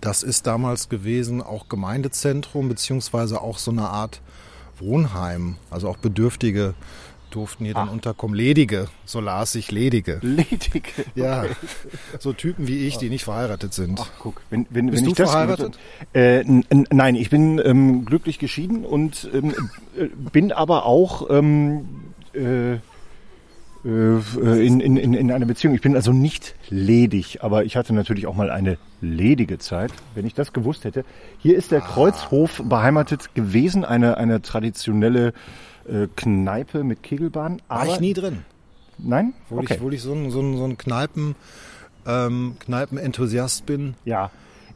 das 0.00 0.22
ist 0.22 0.46
damals 0.46 0.88
gewesen 0.88 1.42
auch 1.42 1.68
Gemeindezentrum, 1.68 2.68
beziehungsweise 2.68 3.40
auch 3.40 3.58
so 3.58 3.70
eine 3.70 3.88
Art 3.88 4.20
Wohnheim. 4.78 5.56
Also 5.70 5.88
auch 5.88 5.96
Bedürftige 5.96 6.74
durften 7.30 7.64
hier 7.66 7.74
dann 7.74 7.88
Ah. 7.88 7.92
unterkommen. 7.92 8.34
Ledige, 8.34 8.88
so 9.04 9.20
las 9.20 9.54
ich, 9.54 9.70
Ledige. 9.70 10.18
Ledig. 10.22 10.94
Ja, 11.14 11.44
so 12.18 12.32
Typen 12.32 12.66
wie 12.68 12.86
ich, 12.86 12.96
die 12.96 13.10
nicht 13.10 13.24
verheiratet 13.24 13.74
sind. 13.74 14.00
Ach, 14.02 14.10
guck, 14.18 14.40
wenn, 14.48 14.66
wenn, 14.70 14.86
Bist 14.86 14.98
wenn 14.98 15.04
du 15.04 15.10
ich 15.10 15.16
das 15.16 15.30
verheiratet? 15.30 15.78
Äh, 16.14 16.42
nein, 16.90 17.16
ich 17.16 17.28
bin 17.28 17.60
ähm, 17.62 18.06
glücklich 18.06 18.38
geschieden 18.38 18.84
und 18.84 19.28
ähm, 19.34 19.54
äh, 19.98 20.06
bin 20.32 20.52
aber 20.52 20.86
auch 20.86 21.28
ähm, 21.28 21.86
äh, 22.34 22.74
äh, 22.74 22.78
in, 23.88 24.80
in, 24.80 24.96
in, 24.96 25.14
in 25.14 25.32
einer 25.32 25.46
Beziehung. 25.46 25.74
Ich 25.74 25.80
bin 25.80 25.96
also 25.96 26.12
nicht 26.12 26.54
ledig, 26.68 27.42
aber 27.42 27.64
ich 27.64 27.76
hatte 27.76 27.94
natürlich 27.94 28.26
auch 28.26 28.34
mal 28.34 28.50
eine 28.50 28.76
ledige 29.00 29.58
Zeit, 29.58 29.92
wenn 30.14 30.26
ich 30.26 30.34
das 30.34 30.52
gewusst 30.52 30.84
hätte. 30.84 31.04
Hier 31.38 31.56
ist 31.56 31.70
der 31.70 31.80
Kreuzhof 31.80 32.62
beheimatet 32.64 33.34
gewesen, 33.34 33.84
eine, 33.84 34.18
eine 34.18 34.42
traditionelle 34.42 35.32
äh, 35.88 36.06
Kneipe 36.16 36.84
mit 36.84 37.02
Kegelbahn. 37.02 37.62
War 37.68 37.86
ich 37.86 38.00
nie 38.00 38.12
drin. 38.12 38.40
Nein? 38.98 39.32
Obwohl 39.48 39.64
ich, 39.64 39.70
obwohl 39.70 39.94
ich 39.94 40.02
so 40.02 40.12
ein, 40.12 40.30
so 40.30 40.40
ein, 40.40 40.56
so 40.58 40.64
ein 40.64 40.76
Kneipen, 40.76 41.34
ähm, 42.06 42.56
Kneipenenthusiast 42.58 43.64
bin. 43.64 43.94
Ja. 44.04 44.30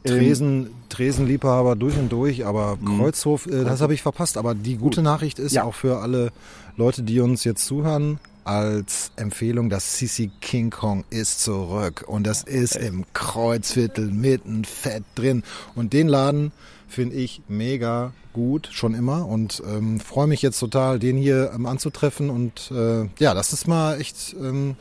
Ähm, 0.05 0.17
Tresen, 0.17 0.69
Tresenliebhaber 0.89 1.75
durch 1.75 1.97
und 1.97 2.11
durch, 2.11 2.45
aber 2.45 2.77
Kreuzhof, 2.83 3.45
äh, 3.45 3.63
das 3.63 3.81
habe 3.81 3.93
ich 3.93 4.01
verpasst. 4.01 4.37
Aber 4.37 4.55
die 4.55 4.77
gute 4.77 5.01
Nachricht 5.03 5.39
ist 5.39 5.53
Ja. 5.53 5.65
auch 5.65 5.75
für 5.75 5.99
alle 5.99 6.31
Leute, 6.77 7.03
die 7.03 7.19
uns 7.19 7.43
jetzt 7.43 7.65
zuhören, 7.65 8.19
als 8.45 9.11
Empfehlung, 9.15 9.69
das 9.69 9.97
Sissy 9.97 10.31
King 10.41 10.69
Kong 10.69 11.03
ist 11.09 11.41
zurück. 11.41 12.03
Und 12.07 12.25
das 12.27 12.43
ist 12.43 12.75
im 12.75 13.05
Kreuzviertel 13.13 14.11
mitten 14.11 14.65
fett 14.65 15.03
drin. 15.15 15.43
Und 15.75 15.93
den 15.93 16.07
Laden 16.07 16.51
finde 16.87 17.15
ich 17.15 17.41
mega 17.47 18.13
gut, 18.33 18.69
schon 18.71 18.93
immer. 18.93 19.27
Und 19.27 19.61
ähm, 19.67 19.99
freue 19.99 20.27
mich 20.27 20.41
jetzt 20.41 20.59
total, 20.59 20.99
den 20.99 21.17
hier 21.17 21.51
ähm, 21.53 21.65
anzutreffen. 21.65 22.29
Und 22.29 22.71
äh, 22.71 23.07
ja, 23.19 23.33
das 23.33 23.53
ist 23.53 23.67
mal 23.67 23.99
echt 23.99 24.35
ähm, 24.39 24.75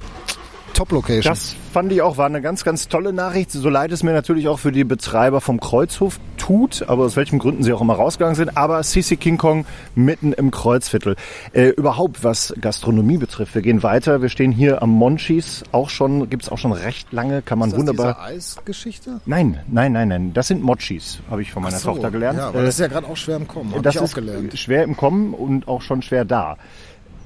Top-Location. 0.72 1.22
Das 1.32 1.54
fand 1.72 1.92
ich 1.92 2.02
auch, 2.02 2.16
war 2.16 2.26
eine 2.26 2.40
ganz, 2.42 2.64
ganz 2.64 2.88
tolle 2.88 3.12
Nachricht. 3.12 3.50
So 3.50 3.69
leid 3.69 3.92
es 3.92 4.02
mir 4.02 4.12
natürlich 4.12 4.48
auch 4.48 4.58
für 4.58 4.72
die 4.72 4.84
Betreiber 4.84 5.40
vom 5.40 5.60
Kreuzhof 5.60 6.19
tut, 6.36 6.84
aber 6.88 7.04
aus 7.04 7.16
welchen 7.16 7.38
Gründen 7.38 7.62
sie 7.62 7.72
auch 7.72 7.80
immer 7.80 7.94
rausgegangen 7.94 8.34
sind. 8.34 8.56
Aber 8.56 8.82
Sisi 8.82 9.16
King 9.16 9.38
Kong 9.38 9.64
mitten 9.94 10.32
im 10.32 10.50
Kreuzviertel. 10.50 11.16
Äh, 11.52 11.69
überhaupt, 11.69 12.24
was 12.24 12.54
Gastronomie 12.60 13.19
betrifft, 13.19 13.54
wir 13.54 13.62
gehen 13.62 13.82
weiter. 13.82 14.22
Wir 14.22 14.28
stehen 14.28 14.52
hier 14.52 14.82
am 14.82 14.90
Monchis, 14.90 15.64
auch 15.72 15.88
schon, 15.88 16.28
gibt's 16.28 16.48
auch 16.48 16.58
schon 16.58 16.72
recht 16.72 17.12
lange, 17.12 17.42
kann 17.42 17.58
man 17.58 17.69
ist 17.69 17.72
das 17.74 17.78
wunderbar... 17.80 18.14
diese 18.28 18.36
Eisgeschichte? 18.36 19.20
Nein, 19.26 19.60
nein, 19.69 19.92
nein, 19.92 20.08
nein, 20.08 20.32
das 20.34 20.48
sind 20.48 20.62
Mochis, 20.62 21.20
habe 21.30 21.42
ich 21.42 21.52
von 21.52 21.62
meiner 21.62 21.78
so, 21.78 21.92
Tochter 21.92 22.10
gelernt. 22.10 22.38
Ja, 22.38 22.48
aber 22.48 22.60
Äh, 22.60 22.64
das 22.66 22.74
ist 22.74 22.80
ja 22.80 22.88
gerade 22.88 23.06
auch 23.06 23.16
schwer 23.16 23.36
im 23.36 23.46
Kommen. 23.46 23.74
Hab 23.74 23.82
das 23.82 23.94
ich 23.94 24.00
auch 24.00 24.04
ist 24.04 24.14
gelernt. 24.14 24.58
schwer 24.58 24.84
im 24.84 24.96
Kommen 24.96 25.34
und 25.34 25.69
auch 25.69 25.82
schon 25.82 26.02
schwer 26.02 26.24
da. 26.24 26.56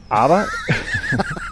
Aber 0.09 0.47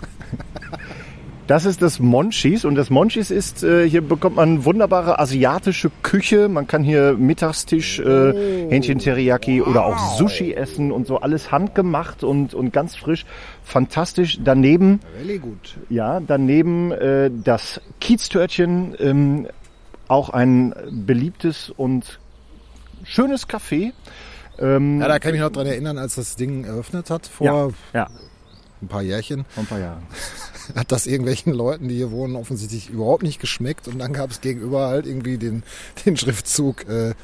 das 1.46 1.66
ist 1.66 1.82
das 1.82 2.00
Monchis 2.00 2.64
und 2.64 2.74
das 2.74 2.88
Monchis 2.90 3.30
ist, 3.30 3.62
äh, 3.62 3.88
hier 3.88 4.00
bekommt 4.00 4.36
man 4.36 4.64
wunderbare 4.64 5.18
asiatische 5.18 5.90
Küche. 6.02 6.48
Man 6.48 6.66
kann 6.66 6.82
hier 6.82 7.14
Mittagstisch, 7.18 7.98
äh, 8.00 8.68
Hähnchen 8.70 8.98
Teriyaki 8.98 9.60
oder 9.60 9.84
auch 9.84 10.16
Sushi 10.16 10.54
essen 10.54 10.90
und 10.90 11.06
so 11.06 11.18
alles 11.18 11.52
handgemacht 11.52 12.24
und, 12.24 12.54
und 12.54 12.72
ganz 12.72 12.96
frisch. 12.96 13.26
Fantastisch. 13.62 14.38
Daneben 14.42 15.00
Really 15.18 15.38
gut. 15.38 15.76
ja, 15.90 16.20
daneben 16.20 16.92
äh, 16.92 17.30
das 17.32 17.80
Kieztörtchen, 18.00 18.94
ähm, 18.98 19.48
auch 20.08 20.30
ein 20.30 20.74
beliebtes 20.90 21.70
und 21.70 22.20
schönes 23.04 23.48
Café. 23.48 23.92
Ähm, 24.58 25.00
Ja, 25.00 25.08
da 25.08 25.18
kann 25.18 25.30
ich 25.30 25.40
mich 25.40 25.42
noch 25.42 25.52
dran 25.52 25.66
erinnern, 25.66 25.98
als 25.98 26.14
das 26.14 26.36
Ding 26.36 26.64
eröffnet 26.64 27.10
hat, 27.10 27.26
vor 27.26 27.46
ja, 27.46 27.68
ja, 28.00 28.08
ein 28.80 28.88
paar 28.88 29.02
Jährchen, 29.02 29.44
vor 29.48 29.64
ein 29.64 29.66
paar 29.66 29.80
Jahren. 29.80 30.02
hat 30.74 30.92
das 30.92 31.06
irgendwelchen 31.06 31.52
Leuten, 31.52 31.88
die 31.88 31.96
hier 31.96 32.10
wohnen, 32.10 32.36
offensichtlich 32.36 32.90
überhaupt 32.90 33.22
nicht 33.22 33.40
geschmeckt. 33.40 33.88
Und 33.88 33.98
dann 33.98 34.12
gab 34.12 34.30
es 34.30 34.40
gegenüber 34.40 34.88
halt 34.88 35.06
irgendwie 35.06 35.38
den, 35.38 35.62
den 36.06 36.16
Schriftzug, 36.16 36.88
äh, 36.88 37.14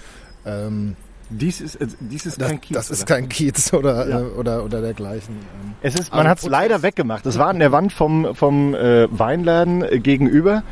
ähm, 0.44 0.96
Dies 1.32 1.60
ist, 1.60 1.76
äh, 1.76 1.86
dies 2.00 2.26
ist 2.26 2.40
das, 2.40 2.48
kein 2.48 2.60
Kiez. 2.60 2.74
das 2.76 2.90
ist 2.90 3.02
oder? 3.02 3.14
kein 3.14 3.28
Kiez 3.28 3.72
oder, 3.72 4.08
Ja. 4.08 4.20
äh, 4.20 4.22
oder, 4.24 4.64
oder 4.64 4.80
dergleichen. 4.80 5.36
Ähm, 5.36 5.74
Es 5.80 5.94
ist, 5.94 6.12
man 6.12 6.26
hat 6.26 6.38
es 6.38 6.46
leider 6.46 6.82
weggemacht. 6.82 7.24
Es 7.24 7.38
war 7.38 7.46
an 7.46 7.60
der 7.60 7.70
Wand 7.70 7.92
vom, 7.92 8.34
vom 8.34 8.74
äh, 8.74 9.06
Weinladen 9.16 9.82
äh, 9.84 10.00
gegenüber. 10.00 10.64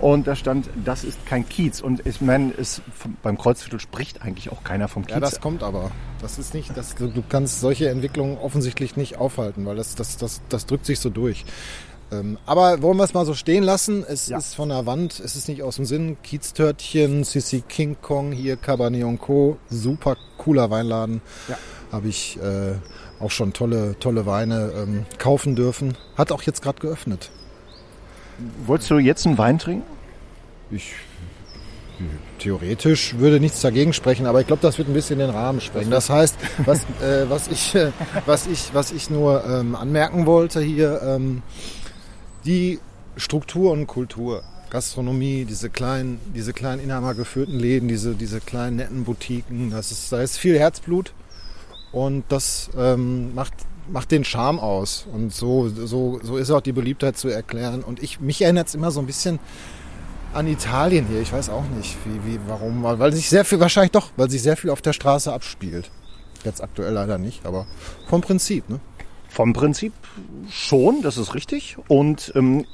Und 0.00 0.26
da 0.28 0.34
stand, 0.36 0.70
das 0.84 1.04
ist 1.04 1.26
kein 1.26 1.46
Kiez. 1.48 1.80
Und 1.82 2.06
ich 2.06 2.20
meine, 2.20 2.54
es, 2.56 2.80
beim 3.22 3.36
Kreuzviertel 3.36 3.80
spricht 3.80 4.22
eigentlich 4.22 4.50
auch 4.50 4.62
keiner 4.64 4.88
vom 4.88 5.04
Kiez. 5.04 5.14
Ja, 5.14 5.20
das 5.20 5.40
kommt 5.40 5.62
aber. 5.62 5.90
Das 6.22 6.38
ist 6.38 6.54
nicht, 6.54 6.74
das, 6.76 6.94
du, 6.94 7.08
du 7.08 7.22
kannst 7.28 7.60
solche 7.60 7.90
Entwicklungen 7.90 8.38
offensichtlich 8.38 8.96
nicht 8.96 9.18
aufhalten, 9.18 9.66
weil 9.66 9.76
das, 9.76 9.94
das, 9.94 10.16
das, 10.16 10.40
das 10.48 10.66
drückt 10.66 10.86
sich 10.86 11.00
so 11.00 11.10
durch. 11.10 11.44
Ähm, 12.10 12.38
aber 12.46 12.80
wollen 12.82 12.96
wir 12.96 13.04
es 13.04 13.12
mal 13.14 13.26
so 13.26 13.34
stehen 13.34 13.62
lassen? 13.62 14.04
Es 14.08 14.28
Ja. 14.28 14.38
ist 14.38 14.54
von 14.54 14.70
der 14.70 14.86
Wand, 14.86 15.20
es 15.20 15.36
ist 15.36 15.48
nicht 15.48 15.62
aus 15.62 15.76
dem 15.76 15.84
Sinn. 15.84 16.16
Kieztörtchen, 16.22 17.24
Sissi 17.24 17.62
King 17.68 17.96
Kong, 18.00 18.32
hier 18.32 18.56
Cabernet 18.56 19.18
Co. 19.20 19.58
Super 19.68 20.16
cooler 20.38 20.70
Weinladen. 20.70 21.20
Ja. 21.48 21.58
Habe 21.92 22.08
ich 22.08 22.38
äh, 22.42 22.74
auch 23.22 23.30
schon 23.30 23.52
tolle, 23.52 23.98
tolle 23.98 24.26
Weine 24.26 24.72
ähm, 24.76 25.06
kaufen 25.18 25.54
dürfen. 25.56 25.96
Hat 26.16 26.32
auch 26.32 26.42
jetzt 26.42 26.62
gerade 26.62 26.80
geöffnet. 26.80 27.30
Wolltest 28.66 28.90
du 28.90 28.98
jetzt 28.98 29.26
einen 29.26 29.36
Wein 29.38 29.58
trinken? 29.58 29.84
Ich 30.70 30.92
theoretisch 32.38 33.18
würde 33.18 33.40
nichts 33.40 33.60
dagegen 33.60 33.92
sprechen, 33.92 34.26
aber 34.26 34.40
ich 34.40 34.46
glaube, 34.46 34.62
das 34.62 34.78
wird 34.78 34.88
ein 34.88 34.94
bisschen 34.94 35.18
den 35.18 35.30
Rahmen 35.30 35.60
sprengen. 35.60 35.90
Das 35.90 36.08
heißt, 36.10 36.36
was, 36.64 36.82
äh, 37.02 37.28
was, 37.28 37.48
ich, 37.48 37.74
äh, 37.74 37.90
was, 38.26 38.46
ich, 38.46 38.70
was 38.72 38.92
ich 38.92 39.10
nur 39.10 39.44
ähm, 39.44 39.74
anmerken 39.74 40.26
wollte 40.26 40.60
hier, 40.60 41.00
ähm, 41.02 41.42
die 42.48 42.80
Struktur 43.16 43.72
und 43.72 43.86
Kultur. 43.86 44.42
Gastronomie, 44.70 45.44
diese 45.44 45.70
kleinen, 45.70 46.20
diese 46.34 46.52
kleinen 46.52 46.82
inhabergeführten 46.82 47.58
Läden, 47.58 47.88
diese, 47.88 48.14
diese 48.14 48.40
kleinen 48.40 48.76
netten 48.76 49.04
Boutiquen, 49.04 49.70
das 49.70 49.90
ist, 49.90 50.12
da 50.12 50.20
ist 50.20 50.36
viel 50.36 50.58
Herzblut 50.58 51.14
und 51.92 52.24
das 52.28 52.70
ähm, 52.76 53.34
macht, 53.34 53.54
macht 53.90 54.10
den 54.10 54.24
Charme 54.24 54.58
aus. 54.58 55.06
Und 55.12 55.32
so, 55.32 55.68
so, 55.68 56.20
so 56.22 56.36
ist 56.36 56.50
auch 56.50 56.60
die 56.60 56.72
Beliebtheit 56.72 57.16
zu 57.16 57.28
erklären. 57.28 57.82
Und 57.82 58.02
ich, 58.02 58.20
mich 58.20 58.42
erinnert 58.42 58.68
es 58.68 58.74
immer 58.74 58.90
so 58.90 59.00
ein 59.00 59.06
bisschen 59.06 59.38
an 60.34 60.46
Italien 60.46 61.06
hier. 61.06 61.22
Ich 61.22 61.32
weiß 61.32 61.48
auch 61.48 61.64
nicht, 61.76 61.96
wie, 62.04 62.32
wie, 62.32 62.40
warum, 62.46 62.82
weil 62.82 63.12
sich 63.12 63.30
sehr 63.30 63.46
viel, 63.46 63.60
wahrscheinlich 63.60 63.92
doch, 63.92 64.10
weil 64.16 64.30
sich 64.30 64.42
sehr 64.42 64.56
viel 64.56 64.68
auf 64.68 64.82
der 64.82 64.92
Straße 64.92 65.32
abspielt. 65.32 65.90
Jetzt 66.44 66.62
aktuell 66.62 66.92
leider 66.92 67.16
nicht, 67.16 67.46
aber 67.46 67.66
vom 68.06 68.20
Prinzip, 68.20 68.68
ne? 68.68 68.80
Vom 69.28 69.52
Prinzip 69.52 69.92
schon, 70.50 71.02
das 71.02 71.18
ist 71.18 71.34
richtig. 71.34 71.76
Und 71.86 72.32
ähm, 72.34 72.64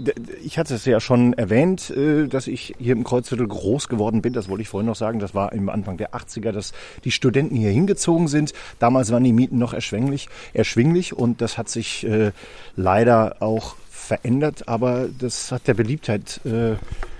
ich 0.43 0.57
hatte 0.57 0.75
es 0.75 0.85
ja 0.85 1.01
schon 1.01 1.33
erwähnt, 1.33 1.91
äh, 1.91 2.29
dass 2.29 2.47
ich 2.47 2.75
hier 2.79 2.93
im 2.93 3.05
Kreuzviertel 3.05 3.47
groß 3.49 3.89
geworden 3.89 4.23
bin. 4.23 4.33
Das 4.33 4.49
wollte 4.49 4.63
ich 4.63 4.69
vorhin 4.69 4.87
noch 4.87 4.97
sagen. 4.97 5.19
Das 5.19 5.35
war 5.35 5.53
im 5.53 5.69
Anfang 5.69 5.97
der 5.97 6.15
80er, 6.15 6.53
dass 6.53 6.73
die 7.05 7.11
Studenten 7.11 7.57
hier 7.57 7.71
hingezogen 7.71 8.29
sind. 8.29 8.53
Damals 8.79 9.11
waren 9.11 9.25
die 9.25 9.33
Mieten 9.33 9.59
noch 9.59 9.75
erschwinglich, 9.75 10.29
erschwinglich 10.53 11.13
und 11.13 11.41
das 11.41 11.59
hat 11.59 11.69
sich 11.69 12.07
äh, 12.07 12.31
leider 12.77 13.37
auch 13.41 13.75
verändert. 13.91 14.69
Aber 14.69 15.09
das 15.19 15.51
hat 15.51 15.67
der 15.67 15.75
Beliebtheit 15.75 16.41
äh, 16.45 16.77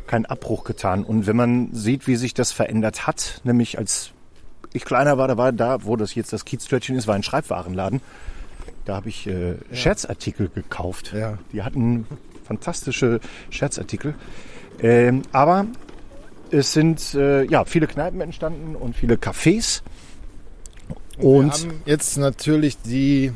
keinen 0.07 0.27
Abbruch 0.27 0.65
getan. 0.65 1.03
Und 1.03 1.27
wenn 1.27 1.37
man 1.37 1.71
sieht, 1.73 2.07
wie 2.07 2.17
sich 2.17 2.35
das 2.35 2.53
verändert 2.53 3.07
hat, 3.07 3.41
nämlich 3.43 3.79
als 3.79 4.13
ich 4.73 4.85
kleiner 4.85 5.19
war, 5.19 5.29
da 5.29 5.37
war 5.37 5.53
da, 5.53 5.85
wo 5.85 5.97
das 5.97 6.15
jetzt 6.15 6.33
das 6.33 6.45
Kieztörtchen 6.45 6.97
ist, 6.97 7.07
war 7.07 7.15
ein 7.15 7.23
Schreibwarenladen. 7.23 8.01
Da 8.85 8.97
habe 8.97 9.09
ich 9.09 9.27
äh, 9.27 9.53
ja. 9.53 9.57
Scherzartikel 9.73 10.49
gekauft. 10.49 11.13
Ja. 11.15 11.39
Die 11.53 11.63
hatten 11.63 12.07
fantastische 12.45 13.21
Scherzartikel. 13.51 14.15
Ähm, 14.81 15.23
aber 15.33 15.67
es 16.51 16.73
sind 16.73 17.15
äh, 17.15 17.45
ja 17.45 17.65
viele 17.65 17.87
Kneipen 17.87 18.21
entstanden 18.21 18.77
und 18.77 18.97
viele 18.97 19.15
Cafés. 19.15 19.83
Und 21.17 21.63
wir 21.63 21.71
haben 21.71 21.83
jetzt 21.87 22.19
natürlich 22.19 22.81
die 22.83 23.33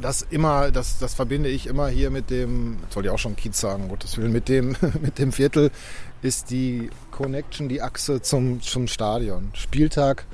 das 0.00 0.22
immer, 0.30 0.70
das, 0.70 0.98
das 0.98 1.14
verbinde 1.14 1.48
ich 1.48 1.66
immer 1.66 1.88
hier 1.88 2.10
mit 2.10 2.30
dem, 2.30 2.78
soll 2.90 3.06
ich 3.06 3.10
auch 3.10 3.18
schon 3.18 3.36
Kiez 3.36 3.58
sagen, 3.58 3.88
Gottes 3.88 4.18
Willen, 4.18 4.32
mit 4.32 4.48
dem, 4.48 4.76
mit 5.00 5.18
dem 5.18 5.32
Viertel 5.32 5.70
ist 6.22 6.50
die 6.50 6.90
Connection, 7.10 7.68
die 7.68 7.82
Achse 7.82 8.20
zum, 8.20 8.60
zum 8.60 8.88
Stadion. 8.88 9.50
Spieltag 9.54 10.26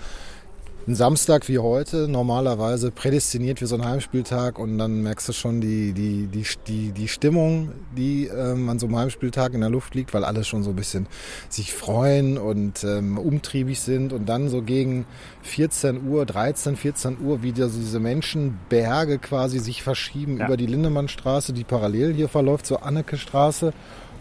ein 0.87 0.97
Samstag 0.97 1.49
wie 1.49 1.61
heute 1.61 2.09
normalerweise 2.09 2.91
prädestiniert 2.91 3.61
für 3.61 3.69
so 3.69 3.77
einen 3.77 3.85
Heimspieltag 3.85 4.59
und 4.59 4.79
dann 4.79 5.03
merkst 5.03 5.29
du 5.29 5.33
schon 5.33 5.61
die, 5.61 5.93
die, 5.93 6.27
die, 6.27 6.45
die, 6.67 6.91
die 6.91 7.09
Stimmung, 7.09 7.71
die 7.97 8.27
ähm, 8.27 8.69
an 8.69 8.81
so 8.81 8.87
einem 8.87 8.97
Heimspieltag 8.97 9.55
in 9.55 9.61
der 9.61 9.71
Luft 9.71 9.95
liegt, 9.95 10.13
weil 10.13 10.25
alle 10.25 10.43
schon 10.43 10.65
so 10.65 10.71
ein 10.71 10.77
bisschen 10.77 11.07
sich 11.49 11.73
freuen 11.73 12.37
und 12.37 12.83
ähm, 12.83 13.17
umtriebig 13.17 13.79
sind 13.81 14.13
und 14.13 14.29
dann 14.29 14.49
so 14.49 14.63
gegen 14.63 15.07
14 15.43 16.05
Uhr, 16.05 16.27
13, 16.27 16.77
14 16.77 17.19
Uhr 17.21 17.45
wieder 17.45 17.69
so 17.69 17.79
diese 17.79 18.01
Menschenberge 18.01 19.19
quasi 19.19 19.61
sich 19.61 19.85
verschieben 19.85 20.39
ja. 20.39 20.47
über 20.47 20.57
die 20.57 20.67
Lindemannstraße, 20.67 21.53
die 21.53 21.65
parallel 21.65 22.13
hier 22.13 22.29
verläuft 22.29 22.67
zur 22.67 22.85
Anneke-Straße 22.85 23.73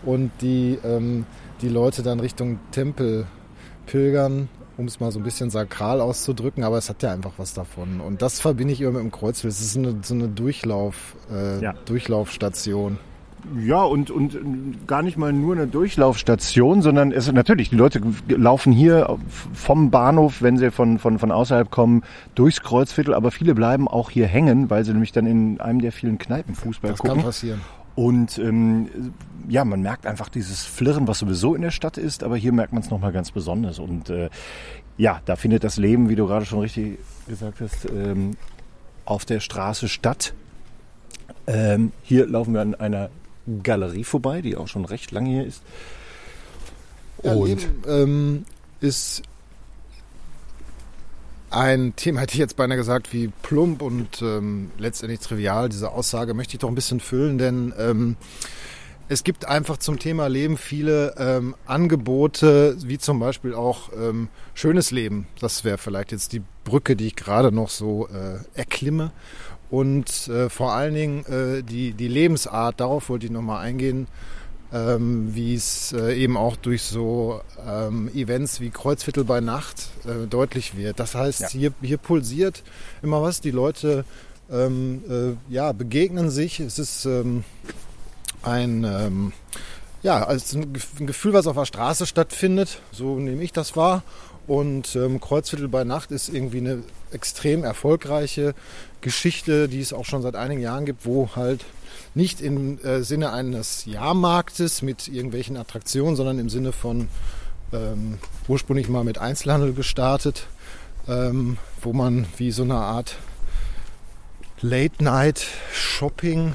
und 0.04 0.32
die, 0.42 0.78
ähm, 0.84 1.26
die 1.64 1.70
Leute 1.70 2.04
dann 2.04 2.20
Richtung 2.20 2.60
Tempel 2.72 3.26
pilgern 3.88 4.48
um 4.82 4.88
es 4.88 5.00
mal 5.00 5.12
so 5.12 5.20
ein 5.20 5.24
bisschen 5.24 5.50
sakral 5.50 6.02
auszudrücken, 6.02 6.64
aber 6.64 6.78
es 6.78 6.90
hat 6.90 7.04
ja 7.04 7.14
einfach 7.14 7.34
was 7.38 7.54
davon. 7.54 8.02
Und 8.02 8.22
das 8.22 8.40
verbinde 8.40 8.74
ich 8.74 8.82
immer 8.82 8.92
mit 8.92 9.02
dem 9.02 9.12
Kreuzfeld. 9.12 9.54
Es 9.54 9.62
ist 9.62 9.78
eine, 9.78 9.96
so 10.02 10.16
eine 10.16 10.28
Durchlauf, 10.28 11.16
äh, 11.32 11.62
ja. 11.64 11.74
Durchlaufstation. 11.86 12.98
Ja, 13.64 13.84
und, 13.84 14.12
und 14.12 14.88
gar 14.88 15.02
nicht 15.02 15.18
mal 15.18 15.34
nur 15.34 15.56
eine 15.56 15.68
Durchlaufstation, 15.68 16.82
sondern 16.82 17.12
es 17.12 17.32
natürlich, 17.32 17.70
die 17.70 17.76
Leute 17.76 18.02
laufen 18.28 18.72
hier 18.72 19.18
vom 19.54 19.90
Bahnhof, 19.90 20.42
wenn 20.42 20.58
sie 20.58 20.72
von, 20.72 21.00
von, 21.00 21.18
von 21.18 21.32
außerhalb 21.32 21.72
kommen, 21.72 22.04
durchs 22.36 22.62
Kreuzviertel, 22.62 23.14
aber 23.14 23.32
viele 23.32 23.56
bleiben 23.56 23.88
auch 23.88 24.10
hier 24.12 24.28
hängen, 24.28 24.70
weil 24.70 24.84
sie 24.84 24.92
nämlich 24.92 25.12
dann 25.12 25.26
in 25.26 25.60
einem 25.60 25.82
der 25.82 25.92
vielen 25.92 26.18
Kneipen 26.18 26.54
Fußball 26.54 26.92
das 26.92 27.00
gucken. 27.00 27.16
Das 27.16 27.24
kann 27.24 27.26
passieren. 27.26 27.62
Und 27.96 28.38
ähm, 28.38 29.14
ja, 29.50 29.66
man 29.66 29.82
merkt 29.82 30.06
einfach 30.06 30.30
dieses 30.30 30.64
Flirren, 30.64 31.08
was 31.08 31.20
sowieso 31.20 31.56
in 31.56 31.62
der 31.62 31.72
Stadt 31.72 31.98
ist, 31.98 32.24
aber 32.24 32.38
hier 32.38 32.54
merkt 32.54 32.74
man 32.74 32.82
es 32.82 32.90
nochmal 32.90 33.12
ganz 33.12 33.32
besonders. 33.32 33.80
Und 33.80 34.10
äh, 34.10 34.30
ja, 34.98 35.22
da 35.26 35.36
findet 35.36 35.64
das 35.64 35.78
Leben, 35.78 36.10
wie 36.10 36.16
du 36.16 36.28
gerade 36.28 36.46
schon 36.46 36.60
richtig 36.60 37.00
gesagt 37.28 37.60
hast, 37.62 37.90
ähm, 37.90 38.38
auf 39.06 39.26
der 39.26 39.40
Straße 39.40 39.88
statt. 39.88 40.34
Ähm, 41.48 41.92
hier 42.04 42.28
laufen 42.28 42.54
wir 42.54 42.62
an 42.62 42.76
einer 42.76 43.10
Galerie 43.64 44.04
vorbei, 44.04 44.42
die 44.42 44.56
auch 44.56 44.68
schon 44.68 44.86
recht 44.86 45.12
lange 45.12 45.30
hier 45.30 45.46
ist. 45.46 45.64
Ja, 47.24 47.34
Und 47.34 47.48
Leben, 47.48 47.84
ähm, 47.88 48.46
ist 48.80 49.24
ein 51.52 51.96
Thema, 51.96 52.22
hätte 52.22 52.34
ich 52.34 52.40
jetzt 52.40 52.56
beinahe 52.56 52.78
gesagt, 52.78 53.14
wie 53.14 53.28
plump 53.42 53.82
und 53.82 54.22
ähm, 54.22 54.72
letztendlich 54.78 55.20
trivial. 55.20 55.70
Diese 55.70 55.92
Aussage 55.92 56.34
möchte 56.34 56.54
ich 56.56 56.60
doch 56.60 56.70
ein 56.70 56.76
bisschen 56.76 57.00
füllen, 57.00 57.38
denn 57.38 57.74
ähm, 57.78 58.16
es 59.10 59.26
gibt 59.26 59.46
einfach 59.46 59.76
zum 59.76 60.00
Thema 60.00 60.28
Leben 60.28 60.56
viele 60.56 61.14
ähm, 61.18 61.56
Angebote, 61.66 62.78
wie 62.80 62.98
zum 62.98 63.20
Beispiel 63.20 63.54
auch 63.54 63.90
ähm, 63.94 64.30
schönes 64.54 64.92
Leben. 64.92 65.28
Das 65.42 65.66
wäre 65.66 65.78
vielleicht 65.78 66.14
jetzt 66.14 66.32
die 66.32 66.42
Brücke, 66.64 66.96
die 66.96 67.08
ich 67.08 67.18
gerade 67.18 67.52
noch 67.52 67.70
so 67.70 68.08
äh, 68.08 68.40
erklimme. 68.58 69.12
Und 69.70 70.30
äh, 70.30 70.50
vor 70.50 70.72
allen 70.74 70.94
Dingen 70.94 71.26
äh, 71.26 71.64
die, 71.64 71.92
die 71.92 72.08
Lebensart, 72.08 72.80
darauf 72.80 73.10
wollte 73.10 73.26
ich 73.26 73.32
nochmal 73.32 73.66
eingehen 73.66 74.08
ähm, 74.74 75.36
wie 75.36 75.56
es 75.56 75.94
äh, 75.94 76.14
eben 76.16 76.38
auch 76.38 76.56
durch 76.56 76.84
so 76.84 77.42
ähm, 77.68 78.10
Events 78.14 78.62
wie 78.62 78.70
Kreuzviertel 78.70 79.24
bei 79.24 79.42
Nacht 79.42 79.90
äh, 80.06 80.28
deutlich 80.28 80.78
wird. 80.78 81.00
Das 81.00 81.16
heißt, 81.16 81.42
ja. 81.42 81.50
hier, 81.50 81.74
hier 81.82 81.98
pulsiert 81.98 82.64
immer 83.02 83.22
was, 83.22 83.42
die 83.42 83.52
Leute 83.52 84.06
ähm, 84.52 85.04
äh, 85.10 85.54
ja, 85.54 85.72
begegnen 85.72 86.30
sich. 86.30 86.60
Es 86.60 86.80
ist 86.80 87.06
ähm, 87.06 87.44
ein, 88.44 88.84
ähm, 88.84 89.34
ja, 90.04 90.24
also 90.24 90.60
ein 90.60 91.08
Gefühl, 91.08 91.34
was 91.34 91.48
auf 91.48 91.56
der 91.58 91.66
Straße 91.66 92.06
stattfindet, 92.06 92.82
so 92.92 93.18
nehme 93.18 93.44
ich 93.44 93.54
das 93.54 93.76
wahr. 93.76 94.04
Und 94.48 94.96
ähm, 94.96 95.22
Kreuzviertel 95.22 95.68
bei 95.68 95.84
Nacht 95.84 96.12
ist 96.12 96.30
irgendwie 96.30 96.58
eine 96.58 96.84
extrem 97.12 97.64
erfolgreiche 97.64 98.56
Geschichte, 99.02 99.68
die 99.68 99.80
es 99.80 99.94
auch 99.94 100.06
schon 100.06 100.22
seit 100.22 100.36
einigen 100.36 100.62
Jahren 100.62 100.86
gibt, 100.86 101.06
wo 101.06 101.30
halt 101.36 101.64
nicht 102.14 102.42
im 102.42 102.80
äh, 102.84 103.04
Sinne 103.04 103.32
eines 103.32 103.86
Jahrmarktes 103.86 104.82
mit 104.82 105.08
irgendwelchen 105.08 105.58
Attraktionen, 105.58 106.16
sondern 106.16 106.40
im 106.40 106.50
Sinne 106.50 106.72
von 106.72 107.08
ähm, 107.74 108.18
ursprünglich 108.48 108.90
mal 108.90 109.04
mit 109.04 109.18
Einzelhandel 109.18 109.74
gestartet, 109.74 110.48
ähm, 111.08 111.58
wo 111.82 111.94
man 111.94 112.26
wie 112.38 112.52
so 112.52 112.64
eine 112.64 112.76
Art 112.76 113.18
Late-Night-Shopping 114.62 116.54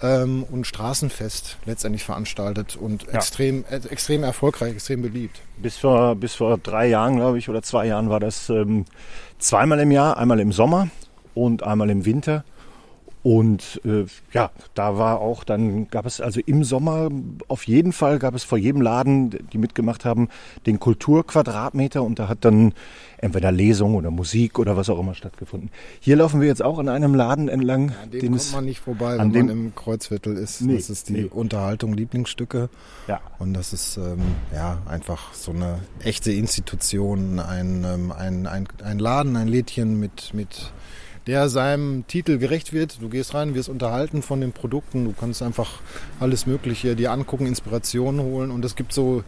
ähm, 0.00 0.44
und 0.44 0.66
Straßenfest 0.66 1.58
letztendlich 1.66 2.04
veranstaltet 2.04 2.76
und 2.76 3.04
ja. 3.04 3.14
extrem, 3.14 3.64
äh, 3.70 3.80
extrem 3.88 4.22
erfolgreich, 4.22 4.74
extrem 4.74 5.02
beliebt. 5.02 5.40
Bis 5.56 5.76
vor, 5.76 6.14
bis 6.14 6.34
vor 6.34 6.58
drei 6.58 6.86
Jahren, 6.86 7.16
glaube 7.16 7.38
ich, 7.38 7.48
oder 7.48 7.62
zwei 7.62 7.86
Jahren 7.86 8.08
war 8.08 8.20
das 8.20 8.48
ähm, 8.50 8.84
zweimal 9.38 9.80
im 9.80 9.90
Jahr, 9.90 10.16
einmal 10.16 10.40
im 10.40 10.52
Sommer 10.52 10.88
und 11.34 11.62
einmal 11.62 11.90
im 11.90 12.04
Winter. 12.04 12.44
Und 13.24 13.80
äh, 13.86 14.04
ja, 14.34 14.50
da 14.74 14.98
war 14.98 15.22
auch, 15.22 15.44
dann 15.44 15.88
gab 15.88 16.04
es 16.04 16.20
also 16.20 16.40
im 16.44 16.62
Sommer 16.62 17.08
auf 17.48 17.66
jeden 17.66 17.94
Fall, 17.94 18.18
gab 18.18 18.34
es 18.34 18.44
vor 18.44 18.58
jedem 18.58 18.82
Laden, 18.82 19.30
die 19.50 19.56
mitgemacht 19.56 20.04
haben, 20.04 20.28
den 20.66 20.78
Kulturquadratmeter 20.78 22.02
und 22.02 22.18
da 22.18 22.28
hat 22.28 22.44
dann 22.44 22.74
entweder 23.16 23.50
Lesung 23.50 23.94
oder 23.94 24.10
Musik 24.10 24.58
oder 24.58 24.76
was 24.76 24.90
auch 24.90 25.00
immer 25.00 25.14
stattgefunden. 25.14 25.70
Hier 26.00 26.16
laufen 26.16 26.42
wir 26.42 26.48
jetzt 26.48 26.62
auch 26.62 26.78
an 26.78 26.90
einem 26.90 27.14
Laden 27.14 27.48
entlang. 27.48 27.94
An 28.02 28.10
dem 28.10 28.32
kommt 28.32 28.52
man 28.52 28.64
nicht 28.66 28.80
vorbei, 28.80 29.16
wenn 29.18 29.32
man 29.32 29.48
im 29.48 29.74
Kreuzviertel 29.74 30.36
ist. 30.36 30.60
Nee, 30.60 30.76
das 30.76 30.90
ist 30.90 31.08
die 31.08 31.14
nee. 31.14 31.24
Unterhaltung 31.24 31.94
Lieblingsstücke. 31.94 32.68
Ja. 33.08 33.22
Und 33.38 33.54
das 33.54 33.72
ist 33.72 33.96
ähm, 33.96 34.20
ja 34.52 34.82
einfach 34.86 35.32
so 35.32 35.52
eine 35.52 35.78
echte 36.00 36.30
Institution, 36.30 37.40
ein, 37.40 37.84
ähm, 37.84 38.12
ein, 38.12 38.46
ein, 38.46 38.68
ein 38.84 38.98
Laden, 38.98 39.34
ein 39.36 39.48
Lädchen 39.48 39.98
mit, 39.98 40.34
mit 40.34 40.74
der 41.26 41.48
seinem 41.48 42.06
Titel 42.06 42.38
gerecht 42.38 42.72
wird. 42.72 43.00
Du 43.00 43.08
gehst 43.08 43.34
rein, 43.34 43.54
wirst 43.54 43.68
unterhalten 43.68 44.22
von 44.22 44.40
den 44.40 44.52
Produkten, 44.52 45.04
du 45.04 45.14
kannst 45.18 45.42
einfach 45.42 45.80
alles 46.20 46.46
Mögliche 46.46 46.96
dir 46.96 47.12
angucken, 47.12 47.46
Inspirationen 47.46 48.20
holen. 48.24 48.50
Und 48.50 48.64
es 48.64 48.76
gibt 48.76 48.92
so 48.92 49.24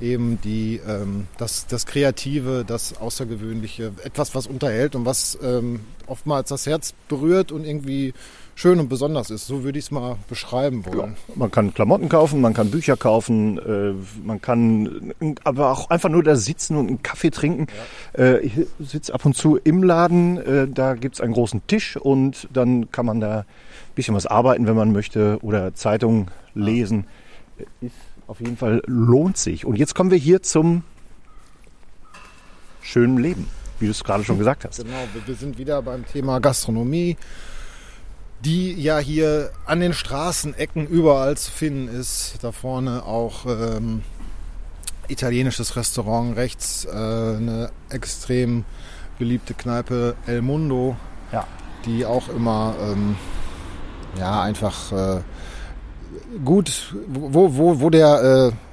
eben 0.00 0.40
die, 0.42 0.80
ähm, 0.86 1.26
das, 1.38 1.66
das 1.66 1.86
Kreative, 1.86 2.64
das 2.66 2.96
Außergewöhnliche, 2.98 3.92
etwas, 4.04 4.34
was 4.34 4.46
unterhält 4.46 4.94
und 4.94 5.06
was 5.06 5.38
ähm, 5.42 5.80
oftmals 6.06 6.50
das 6.50 6.66
Herz 6.66 6.94
berührt 7.08 7.50
und 7.50 7.64
irgendwie 7.64 8.14
schön 8.58 8.80
und 8.80 8.88
besonders 8.88 9.30
ist. 9.30 9.46
So 9.46 9.62
würde 9.62 9.78
ich 9.78 9.84
es 9.84 9.90
mal 9.92 10.16
beschreiben 10.28 10.84
wollen. 10.84 11.16
Ja, 11.28 11.34
man 11.36 11.50
kann 11.50 11.72
Klamotten 11.72 12.08
kaufen, 12.08 12.40
man 12.40 12.54
kann 12.54 12.72
Bücher 12.72 12.96
kaufen, 12.96 13.58
äh, 13.58 13.94
man 14.24 14.42
kann 14.42 15.14
aber 15.44 15.70
auch 15.70 15.90
einfach 15.90 16.08
nur 16.08 16.24
da 16.24 16.34
sitzen 16.34 16.76
und 16.76 16.88
einen 16.88 17.02
Kaffee 17.02 17.30
trinken. 17.30 17.68
Ja. 18.16 18.24
Äh, 18.24 18.40
ich 18.40 18.52
sitze 18.80 19.14
ab 19.14 19.24
und 19.24 19.36
zu 19.36 19.56
im 19.56 19.84
Laden, 19.84 20.38
äh, 20.38 20.66
da 20.66 20.94
gibt's 20.94 21.20
einen 21.20 21.34
großen 21.34 21.68
Tisch 21.68 21.96
und 21.96 22.48
dann 22.52 22.90
kann 22.90 23.06
man 23.06 23.20
da 23.20 23.38
ein 23.40 23.44
bisschen 23.94 24.16
was 24.16 24.26
arbeiten, 24.26 24.66
wenn 24.66 24.76
man 24.76 24.90
möchte, 24.92 25.38
oder 25.42 25.74
Zeitungen 25.74 26.26
lesen. 26.54 27.06
Ist 27.80 27.92
auf 28.26 28.40
jeden 28.40 28.56
Fall 28.56 28.82
lohnt 28.86 29.38
sich. 29.38 29.64
Und 29.64 29.76
jetzt 29.76 29.94
kommen 29.94 30.10
wir 30.10 30.18
hier 30.18 30.42
zum 30.42 30.82
schönen 32.82 33.18
Leben, 33.18 33.46
wie 33.78 33.86
du 33.86 33.92
es 33.92 34.02
gerade 34.02 34.24
schon 34.24 34.38
gesagt 34.38 34.64
hast. 34.64 34.78
Genau, 34.78 34.98
wir 35.26 35.34
sind 35.36 35.58
wieder 35.58 35.80
beim 35.80 36.04
Thema 36.06 36.40
Gastronomie 36.40 37.16
die 38.44 38.80
ja 38.80 38.98
hier 38.98 39.50
an 39.66 39.80
den 39.80 39.92
Straßenecken 39.92 40.86
überall 40.86 41.36
zu 41.36 41.50
finden 41.50 41.88
ist. 41.88 42.34
Da 42.42 42.52
vorne 42.52 43.04
auch 43.04 43.46
ähm, 43.46 44.02
italienisches 45.08 45.76
Restaurant, 45.76 46.36
rechts 46.36 46.84
äh, 46.84 46.90
eine 46.90 47.70
extrem 47.90 48.64
beliebte 49.18 49.54
Kneipe 49.54 50.14
El 50.26 50.42
Mundo, 50.42 50.96
ja. 51.32 51.46
die 51.84 52.06
auch 52.06 52.28
immer 52.28 52.74
ähm, 52.80 53.16
ja 54.18 54.42
einfach 54.42 54.92
äh, 54.92 55.20
gut, 56.44 56.94
wo, 57.08 57.56
wo, 57.56 57.80
wo 57.80 57.90
der 57.90 58.52
äh, 58.52 58.67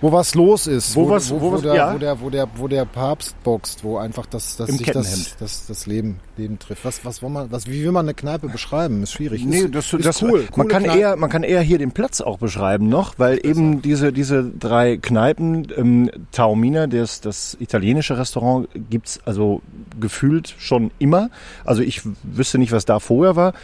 wo 0.00 0.12
was 0.12 0.34
los 0.34 0.66
ist, 0.66 0.96
wo, 0.96 1.06
wo 1.06 1.10
was, 1.10 1.30
wo, 1.30 1.40
wo, 1.40 1.52
was, 1.52 1.62
der, 1.62 1.74
ja. 1.74 1.94
wo, 1.94 1.98
der, 1.98 2.20
wo, 2.20 2.30
der, 2.30 2.48
wo 2.56 2.68
der 2.68 2.84
Papst 2.84 3.40
boxt, 3.42 3.84
wo 3.84 3.98
einfach 3.98 4.26
das, 4.26 4.56
das, 4.56 4.70
sich 4.70 4.86
das, 4.90 5.36
das, 5.38 5.66
das 5.66 5.86
Leben, 5.86 6.20
Leben 6.36 6.58
trifft. 6.58 6.84
Was, 6.84 7.04
was, 7.04 7.22
will 7.22 7.28
man, 7.28 7.50
was, 7.50 7.66
wie 7.66 7.82
will 7.82 7.92
man 7.92 8.06
eine 8.06 8.14
Kneipe 8.14 8.48
beschreiben? 8.48 9.02
Ist 9.02 9.12
schwierig. 9.12 9.44
Nee, 9.44 9.68
das, 9.68 9.92
ist, 9.92 10.04
das, 10.04 10.22
cool. 10.22 10.46
Man 10.56 10.68
kann, 10.68 10.84
eher, 10.84 11.16
man 11.16 11.30
kann 11.30 11.42
eher 11.42 11.60
hier 11.60 11.78
den 11.78 11.92
Platz 11.92 12.20
auch 12.20 12.38
beschreiben 12.38 12.88
noch, 12.88 13.18
weil 13.18 13.44
eben 13.44 13.82
diese, 13.82 14.12
diese 14.12 14.44
drei 14.44 14.96
Kneipen, 14.96 15.68
ähm, 15.76 16.10
Taormina, 16.32 16.86
das, 16.86 17.20
das 17.20 17.56
italienische 17.60 18.18
Restaurant, 18.18 18.68
gibt's 18.88 19.20
also 19.24 19.60
gefühlt 20.00 20.54
schon 20.58 20.90
immer. 20.98 21.30
Also 21.64 21.82
ich 21.82 22.02
wüsste 22.22 22.58
nicht, 22.58 22.72
was 22.72 22.84
da 22.84 22.98
vorher 22.98 23.36
war. 23.36 23.52
Ja. 23.52 23.60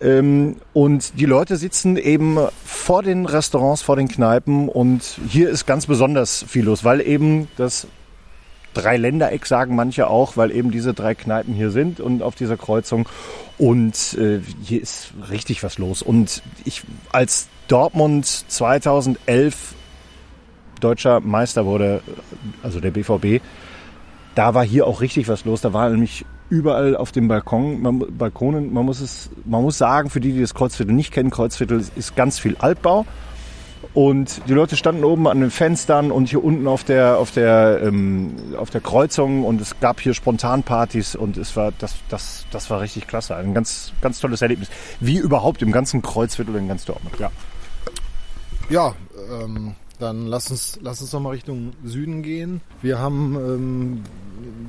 Ähm, 0.00 0.56
und 0.72 1.18
die 1.18 1.24
Leute 1.24 1.56
sitzen 1.56 1.96
eben 1.96 2.38
vor 2.64 3.02
den 3.02 3.26
Restaurants, 3.26 3.82
vor 3.82 3.96
den 3.96 4.08
Kneipen 4.08 4.68
und 4.68 5.18
hier 5.28 5.48
ist 5.48 5.66
ganz 5.66 5.86
besonders 5.86 6.44
viel 6.46 6.64
los, 6.64 6.84
weil 6.84 7.00
eben 7.00 7.48
das 7.56 7.86
Dreiländereck 8.74 9.46
sagen 9.46 9.74
manche 9.74 10.08
auch, 10.08 10.36
weil 10.36 10.50
eben 10.50 10.70
diese 10.70 10.94
drei 10.94 11.14
Kneipen 11.14 11.54
hier 11.54 11.70
sind 11.70 12.00
und 12.00 12.22
auf 12.22 12.34
dieser 12.34 12.56
Kreuzung 12.56 13.08
und 13.56 14.16
äh, 14.18 14.40
hier 14.62 14.80
ist 14.80 15.12
richtig 15.30 15.62
was 15.62 15.78
los. 15.78 16.02
Und 16.02 16.42
ich 16.64 16.82
als 17.10 17.48
Dortmund 17.66 18.26
2011 18.26 19.74
deutscher 20.80 21.20
Meister 21.20 21.66
wurde, 21.66 22.02
also 22.62 22.78
der 22.78 22.90
BVB, 22.90 23.42
da 24.34 24.54
war 24.54 24.64
hier 24.64 24.86
auch 24.86 25.00
richtig 25.00 25.28
was 25.28 25.44
los. 25.44 25.60
Da 25.60 25.72
war 25.72 25.90
nämlich 25.90 26.24
überall 26.50 26.96
auf 26.96 27.12
dem 27.12 27.28
Balkon, 27.28 27.82
man, 27.82 27.98
Balkonen, 28.16 28.72
man 28.72 28.84
muss 28.84 29.00
es, 29.00 29.30
man 29.44 29.62
muss 29.62 29.78
sagen, 29.78 30.10
für 30.10 30.20
die, 30.20 30.32
die 30.32 30.40
das 30.40 30.54
Kreuzviertel 30.54 30.94
nicht 30.94 31.12
kennen, 31.12 31.30
Kreuzviertel 31.30 31.84
ist 31.96 32.16
ganz 32.16 32.38
viel 32.38 32.56
Altbau. 32.56 33.06
Und 33.94 34.42
die 34.48 34.54
Leute 34.54 34.76
standen 34.76 35.04
oben 35.04 35.28
an 35.28 35.40
den 35.40 35.50
Fenstern 35.50 36.10
und 36.10 36.28
hier 36.28 36.42
unten 36.42 36.66
auf 36.66 36.84
der, 36.84 37.18
auf 37.18 37.30
der, 37.30 37.80
ähm, 37.82 38.34
auf 38.56 38.70
der 38.70 38.80
Kreuzung 38.80 39.44
und 39.44 39.60
es 39.60 39.80
gab 39.80 40.00
hier 40.00 40.14
Spontanpartys 40.14 41.14
und 41.14 41.36
es 41.36 41.56
war, 41.56 41.72
das, 41.78 41.94
das, 42.08 42.44
das 42.50 42.70
war 42.70 42.80
richtig 42.80 43.06
klasse. 43.06 43.36
Ein 43.36 43.54
ganz, 43.54 43.92
ganz 44.00 44.20
tolles 44.20 44.42
Erlebnis. 44.42 44.68
Wie 45.00 45.16
überhaupt 45.16 45.62
im 45.62 45.72
ganzen 45.72 46.02
Kreuzviertel 46.02 46.56
in 46.56 46.68
ganz 46.68 46.84
Dortmund, 46.84 47.14
ja. 47.18 47.30
Ja, 48.68 48.94
ähm, 49.32 49.74
dann 49.98 50.26
lass 50.26 50.50
uns, 50.50 50.78
lass 50.82 51.00
uns 51.00 51.12
noch 51.12 51.20
mal 51.20 51.30
Richtung 51.30 51.72
Süden 51.84 52.22
gehen. 52.22 52.60
Wir 52.82 52.98
haben 52.98 53.36
ähm, 53.36 54.02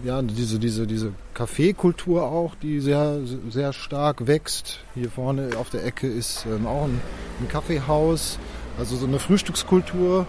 ja 0.03 0.21
diese 0.21 0.59
diese 0.59 0.87
diese 0.87 1.11
Kaffeekultur 1.33 2.23
auch, 2.23 2.55
die 2.55 2.79
sehr 2.79 3.19
sehr 3.49 3.73
stark 3.73 4.27
wächst. 4.27 4.79
Hier 4.95 5.09
vorne 5.09 5.49
auf 5.57 5.69
der 5.69 5.85
Ecke 5.85 6.07
ist 6.07 6.45
ähm, 6.45 6.67
auch 6.67 6.85
ein, 6.85 7.01
ein 7.39 7.47
Kaffeehaus, 7.47 8.39
also 8.77 8.95
so 8.95 9.05
eine 9.05 9.19
Frühstückskultur 9.19 10.25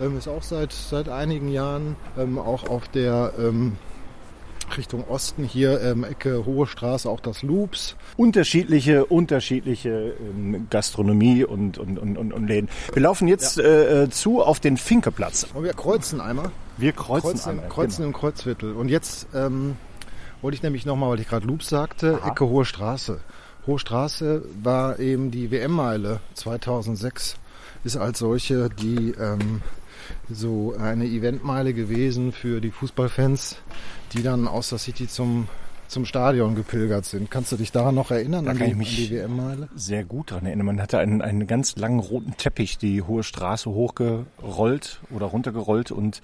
ähm, 0.00 0.18
ist 0.18 0.28
auch 0.28 0.42
seit 0.42 0.72
seit 0.72 1.08
einigen 1.08 1.48
Jahren 1.48 1.96
ähm, 2.18 2.38
auch 2.38 2.68
auf 2.68 2.88
der 2.88 3.32
ähm, 3.38 3.76
Richtung 4.76 5.04
Osten 5.08 5.44
hier 5.44 5.80
ähm, 5.80 6.04
Ecke 6.04 6.44
Hohe 6.46 6.66
Straße 6.66 7.08
auch 7.08 7.20
das 7.20 7.42
Loops. 7.42 7.96
Unterschiedliche, 8.16 9.04
unterschiedliche 9.04 10.14
ähm, 10.20 10.66
Gastronomie 10.70 11.44
und, 11.44 11.78
und, 11.78 11.98
und, 11.98 12.16
und, 12.32 12.46
Läden. 12.48 12.68
Wir 12.92 13.02
laufen 13.02 13.28
jetzt 13.28 13.58
ja. 13.58 13.64
äh, 13.64 14.10
zu 14.10 14.42
auf 14.42 14.60
den 14.60 14.76
Finkeplatz. 14.76 15.46
Und 15.54 15.64
wir 15.64 15.74
kreuzen 15.74 16.20
einmal. 16.20 16.50
Wir 16.76 16.92
kreuzen, 16.92 17.30
kreuzen 17.30 17.50
einmal. 17.50 17.68
Kreuzen 17.68 17.96
genau. 17.98 18.08
im 18.08 18.12
Kreuzviertel. 18.14 18.72
Und 18.72 18.88
jetzt 18.88 19.26
ähm, 19.34 19.76
wollte 20.42 20.56
ich 20.56 20.62
nämlich 20.62 20.86
nochmal, 20.86 21.10
weil 21.10 21.20
ich 21.20 21.28
gerade 21.28 21.46
Loops 21.46 21.68
sagte, 21.68 22.18
Aha. 22.20 22.30
Ecke 22.30 22.46
Hohe 22.46 22.64
Straße. 22.64 23.20
Hohe 23.66 23.78
Straße 23.78 24.42
war 24.62 24.98
eben 24.98 25.30
die 25.30 25.50
WM-Meile 25.50 26.20
2006. 26.34 27.36
Ist 27.84 27.96
als 27.96 28.18
solche 28.18 28.68
die 28.68 29.14
ähm, 29.18 29.62
so 30.30 30.74
eine 30.78 31.06
Eventmeile 31.06 31.74
gewesen 31.74 32.32
für 32.32 32.60
die 32.60 32.70
Fußballfans, 32.70 33.56
die 34.12 34.22
dann 34.22 34.48
aus 34.48 34.70
der 34.70 34.78
City 34.78 35.08
zum 35.08 35.48
zum 35.88 36.04
Stadion 36.04 36.54
gepilgert 36.54 37.04
sind. 37.04 37.30
Kannst 37.30 37.52
du 37.52 37.56
dich 37.56 37.72
daran 37.72 37.94
noch 37.94 38.10
erinnern, 38.10 38.44
da 38.46 38.52
an, 38.52 38.58
die, 38.58 38.64
an 38.64 38.80
die 38.80 39.10
WM-Meile? 39.10 39.68
Sehr 39.74 40.04
gut 40.04 40.30
daran 40.30 40.46
erinnern. 40.46 40.66
Man 40.66 40.80
hatte 40.80 40.98
einen, 40.98 41.22
einen 41.22 41.46
ganz 41.46 41.76
langen 41.76 42.00
roten 42.00 42.36
Teppich 42.36 42.78
die 42.78 43.02
hohe 43.02 43.22
Straße 43.22 43.70
hochgerollt 43.70 45.00
oder 45.10 45.26
runtergerollt 45.26 45.90
und 45.90 46.22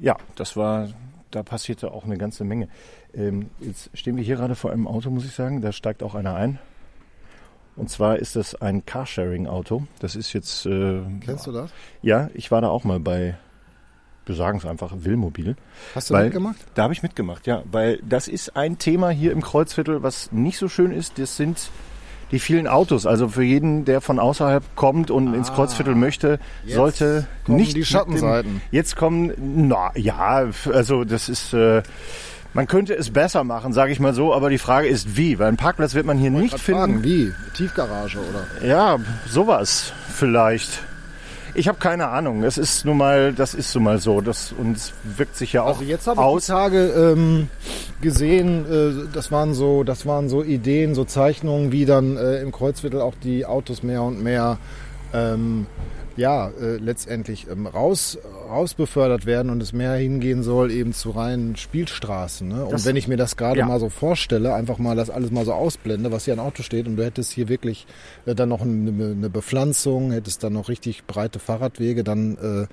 ja, 0.00 0.16
das 0.36 0.56
war, 0.56 0.88
da 1.30 1.42
passierte 1.42 1.92
auch 1.92 2.04
eine 2.04 2.18
ganze 2.18 2.44
Menge. 2.44 2.68
Ähm, 3.14 3.50
jetzt 3.60 3.90
stehen 3.94 4.16
wir 4.16 4.24
hier 4.24 4.36
gerade 4.36 4.54
vor 4.54 4.72
einem 4.72 4.86
Auto, 4.86 5.10
muss 5.10 5.24
ich 5.24 5.32
sagen. 5.32 5.60
Da 5.60 5.72
steigt 5.72 6.02
auch 6.02 6.14
einer 6.14 6.34
ein. 6.34 6.58
Und 7.76 7.90
zwar 7.90 8.18
ist 8.18 8.34
das 8.36 8.54
ein 8.56 8.84
Carsharing-Auto. 8.84 9.86
Das 10.00 10.16
ist 10.16 10.32
jetzt. 10.32 10.66
Äh, 10.66 11.00
Kennst 11.20 11.46
du 11.46 11.52
das? 11.52 11.70
Ja, 12.02 12.28
ich 12.34 12.50
war 12.50 12.60
da 12.60 12.68
auch 12.68 12.84
mal 12.84 12.98
bei, 12.98 13.38
wir 14.28 14.34
sagen 14.34 14.58
es 14.58 14.66
einfach, 14.66 14.92
Willmobil. 14.98 15.56
Hast 15.94 16.10
du 16.10 16.14
weil, 16.14 16.24
mitgemacht? 16.24 16.56
Da 16.74 16.84
habe 16.84 16.92
ich 16.92 17.02
mitgemacht, 17.02 17.46
ja. 17.46 17.62
Weil 17.70 17.98
das 18.08 18.28
ist 18.28 18.56
ein 18.56 18.78
Thema 18.78 19.10
hier 19.10 19.32
im 19.32 19.42
Kreuzviertel, 19.42 20.02
was 20.02 20.30
nicht 20.32 20.58
so 20.58 20.68
schön 20.68 20.92
ist. 20.92 21.18
Das 21.18 21.36
sind 21.36 21.70
die 22.30 22.38
vielen 22.38 22.66
Autos. 22.66 23.06
Also 23.06 23.28
für 23.28 23.42
jeden, 23.42 23.84
der 23.84 24.00
von 24.00 24.18
außerhalb 24.18 24.62
kommt 24.76 25.10
und 25.10 25.28
ah, 25.28 25.36
ins 25.36 25.52
Kreuzviertel 25.52 25.94
möchte, 25.94 26.38
sollte 26.66 27.26
nicht 27.46 27.76
die 27.76 27.84
Schattenseiten. 27.84 28.56
Dem, 28.56 28.60
jetzt 28.70 28.96
kommen, 28.96 29.32
na 29.68 29.90
ja, 29.96 30.48
also 30.72 31.04
das 31.04 31.28
ist. 31.28 31.52
Äh, 31.54 31.82
man 32.54 32.66
könnte 32.66 32.94
es 32.94 33.10
besser 33.10 33.44
machen, 33.44 33.74
sage 33.74 33.92
ich 33.92 34.00
mal 34.00 34.14
so, 34.14 34.34
aber 34.34 34.48
die 34.48 34.58
Frage 34.58 34.88
ist 34.88 35.18
wie, 35.18 35.38
weil 35.38 35.48
einen 35.48 35.58
Parkplatz 35.58 35.94
wird 35.94 36.06
man 36.06 36.16
hier 36.16 36.30
nicht 36.30 36.58
finden. 36.58 36.80
Fragen, 36.80 37.04
wie? 37.04 37.32
Tiefgarage 37.54 38.18
oder? 38.18 38.66
Ja, 38.66 38.98
sowas 39.28 39.92
vielleicht. 40.14 40.82
Ich 41.54 41.68
habe 41.68 41.78
keine 41.78 42.08
Ahnung. 42.08 42.42
Es 42.44 42.58
ist 42.58 42.84
nun 42.84 42.96
mal, 42.98 43.32
das 43.32 43.54
ist 43.54 43.74
nun 43.74 43.84
mal 43.84 43.98
so. 43.98 44.20
Das 44.20 44.52
uns 44.52 44.92
wirkt 45.16 45.36
sich 45.36 45.52
ja 45.52 45.62
auch 45.62 45.78
also 45.78 45.84
jetzt 45.84 46.06
habe 46.06 46.20
ich 46.20 46.44
die 46.44 46.50
Tage 46.50 46.86
ähm, 46.88 47.48
gesehen. 48.00 48.64
Äh, 48.70 49.08
das 49.12 49.32
waren 49.32 49.54
so, 49.54 49.84
das 49.84 50.06
waren 50.06 50.28
so 50.28 50.42
Ideen, 50.42 50.94
so 50.94 51.04
Zeichnungen, 51.04 51.72
wie 51.72 51.84
dann 51.84 52.16
äh, 52.16 52.40
im 52.40 52.52
Kreuzviertel 52.52 53.00
auch 53.00 53.14
die 53.22 53.46
Autos 53.46 53.82
mehr 53.82 54.02
und 54.02 54.22
mehr 54.22 54.58
ähm, 55.12 55.66
ja, 56.18 56.48
äh, 56.60 56.76
letztendlich 56.76 57.46
ähm, 57.50 57.66
raus, 57.66 58.18
raus 58.48 58.74
befördert 58.74 59.26
werden 59.26 59.50
und 59.50 59.62
es 59.62 59.72
mehr 59.72 59.94
hingehen 59.94 60.42
soll 60.42 60.70
eben 60.70 60.92
zu 60.92 61.10
reinen 61.10 61.56
Spielstraßen. 61.56 62.48
Ne? 62.48 62.64
Und 62.64 62.72
das, 62.72 62.84
wenn 62.84 62.96
ich 62.96 63.08
mir 63.08 63.16
das 63.16 63.36
gerade 63.36 63.60
ja. 63.60 63.66
mal 63.66 63.78
so 63.78 63.88
vorstelle, 63.88 64.54
einfach 64.54 64.78
mal 64.78 64.96
das 64.96 65.10
alles 65.10 65.30
mal 65.30 65.44
so 65.44 65.52
ausblende, 65.52 66.10
was 66.10 66.24
hier 66.24 66.34
ein 66.34 66.40
Auto 66.40 66.62
steht 66.62 66.86
und 66.86 66.96
du 66.96 67.04
hättest 67.04 67.32
hier 67.32 67.48
wirklich 67.48 67.86
äh, 68.26 68.34
dann 68.34 68.48
noch 68.48 68.62
eine, 68.62 68.90
eine 68.90 69.30
Bepflanzung, 69.30 70.12
hättest 70.12 70.42
dann 70.42 70.54
noch 70.54 70.68
richtig 70.68 71.04
breite 71.04 71.38
Fahrradwege, 71.38 72.04
dann 72.04 72.68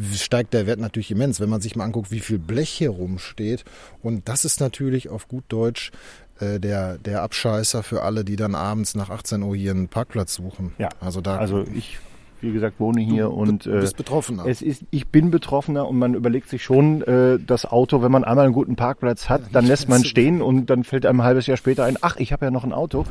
äh, 0.00 0.16
steigt 0.16 0.54
der 0.54 0.66
Wert 0.66 0.80
natürlich 0.80 1.10
immens, 1.10 1.40
wenn 1.40 1.50
man 1.50 1.60
sich 1.60 1.76
mal 1.76 1.84
anguckt, 1.84 2.10
wie 2.10 2.20
viel 2.20 2.38
Blech 2.38 2.70
hier 2.70 2.90
rumsteht. 2.90 3.64
Und 4.02 4.28
das 4.28 4.44
ist 4.44 4.60
natürlich 4.60 5.08
auf 5.08 5.28
gut 5.28 5.44
Deutsch 5.48 5.92
äh, 6.40 6.58
der, 6.58 6.98
der 6.98 7.22
Abscheißer 7.22 7.82
für 7.82 8.02
alle, 8.02 8.24
die 8.24 8.36
dann 8.36 8.54
abends 8.54 8.94
nach 8.94 9.10
18 9.10 9.42
Uhr 9.42 9.56
hier 9.56 9.72
einen 9.72 9.88
Parkplatz 9.88 10.34
suchen. 10.34 10.72
Ja, 10.78 10.88
also 11.00 11.20
da. 11.20 11.36
Also 11.36 11.64
ich 11.74 11.98
wie 12.40 12.52
gesagt, 12.52 12.80
wohne 12.80 13.00
hier 13.00 13.24
du, 13.24 13.30
und 13.30 13.66
äh, 13.66 13.80
bist 13.80 13.96
betroffener. 13.96 14.46
Es 14.46 14.62
ist, 14.62 14.84
ich 14.90 15.08
bin 15.08 15.30
betroffener 15.30 15.88
und 15.88 15.98
man 15.98 16.14
überlegt 16.14 16.48
sich 16.48 16.62
schon, 16.62 17.02
äh, 17.02 17.38
das 17.38 17.66
Auto, 17.66 18.02
wenn 18.02 18.12
man 18.12 18.24
einmal 18.24 18.44
einen 18.44 18.54
guten 18.54 18.76
Parkplatz 18.76 19.28
hat, 19.28 19.42
dann 19.52 19.66
lässt 19.66 19.88
man 19.88 20.04
stehen 20.04 20.42
und 20.42 20.66
dann 20.66 20.84
fällt 20.84 21.06
einem 21.06 21.20
ein 21.20 21.24
halbes 21.24 21.46
Jahr 21.46 21.56
später 21.56 21.84
ein, 21.84 21.96
ach, 22.00 22.16
ich 22.16 22.32
habe 22.32 22.46
ja 22.46 22.50
noch 22.50 22.64
ein 22.64 22.72
Auto. 22.72 23.04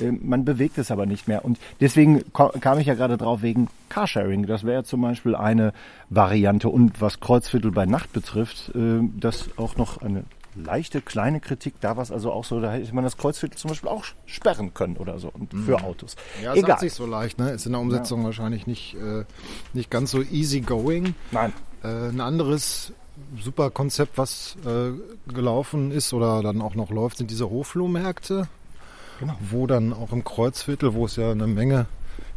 Äh, 0.00 0.12
man 0.12 0.44
bewegt 0.44 0.78
es 0.78 0.90
aber 0.90 1.06
nicht 1.06 1.28
mehr. 1.28 1.44
Und 1.44 1.58
deswegen 1.80 2.22
kam 2.32 2.78
ich 2.78 2.86
ja 2.86 2.94
gerade 2.94 3.16
drauf 3.16 3.42
wegen 3.42 3.68
Carsharing. 3.88 4.46
Das 4.46 4.64
wäre 4.64 4.84
zum 4.84 5.00
Beispiel 5.02 5.34
eine 5.34 5.72
Variante. 6.08 6.68
Und 6.68 7.00
was 7.00 7.20
Kreuzviertel 7.20 7.70
bei 7.70 7.86
Nacht 7.86 8.12
betrifft, 8.12 8.72
äh, 8.74 9.00
das 9.18 9.50
auch 9.56 9.76
noch 9.76 10.00
eine 10.02 10.24
leichte 10.54 11.00
kleine 11.00 11.40
Kritik. 11.40 11.74
Da 11.80 11.96
war 11.96 12.02
es 12.02 12.10
also 12.10 12.32
auch 12.32 12.44
so, 12.44 12.60
da 12.60 12.72
hätte 12.72 12.94
man 12.94 13.04
das 13.04 13.16
Kreuzviertel 13.16 13.56
zum 13.58 13.70
Beispiel 13.70 13.88
auch 13.88 14.04
sperren 14.26 14.74
können 14.74 14.96
oder 14.96 15.18
so 15.18 15.28
und 15.28 15.52
für 15.54 15.82
Autos. 15.82 16.16
Ja, 16.42 16.54
Egal. 16.54 16.70
sagt 16.70 16.80
sich 16.80 16.92
so 16.92 17.06
leicht, 17.06 17.38
ne? 17.38 17.50
Ist 17.50 17.66
in 17.66 17.72
der 17.72 17.80
Umsetzung 17.80 18.20
ja. 18.20 18.26
wahrscheinlich 18.26 18.66
nicht, 18.66 18.94
äh, 18.94 19.24
nicht 19.72 19.90
ganz 19.90 20.10
so 20.10 20.22
easy 20.22 20.60
going. 20.60 21.14
Nein. 21.30 21.52
Äh, 21.82 22.08
ein 22.08 22.20
anderes 22.20 22.92
super 23.38 23.70
Konzept, 23.70 24.18
was 24.18 24.56
äh, 24.66 24.92
gelaufen 25.32 25.90
ist 25.90 26.12
oder 26.12 26.42
dann 26.42 26.62
auch 26.62 26.74
noch 26.74 26.90
läuft, 26.90 27.18
sind 27.18 27.30
diese 27.30 27.48
Hoflohmärkte. 27.48 28.48
Genau. 29.20 29.36
Wo 29.50 29.66
dann 29.66 29.92
auch 29.92 30.12
im 30.12 30.24
Kreuzviertel, 30.24 30.94
wo 30.94 31.04
es 31.04 31.16
ja 31.16 31.30
eine 31.30 31.46
Menge 31.46 31.86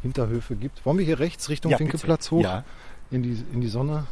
Hinterhöfe 0.01 0.55
gibt. 0.55 0.85
Wollen 0.85 0.97
wir 0.97 1.05
hier 1.05 1.19
rechts 1.19 1.49
Richtung 1.49 1.71
ja, 1.71 1.77
Finkelplatz 1.77 2.29
hoch? 2.29 2.43
Ja. 2.43 2.65
In 3.09 3.23
die, 3.23 3.41
in 3.53 3.61
die 3.61 3.69
Sonne? 3.69 4.05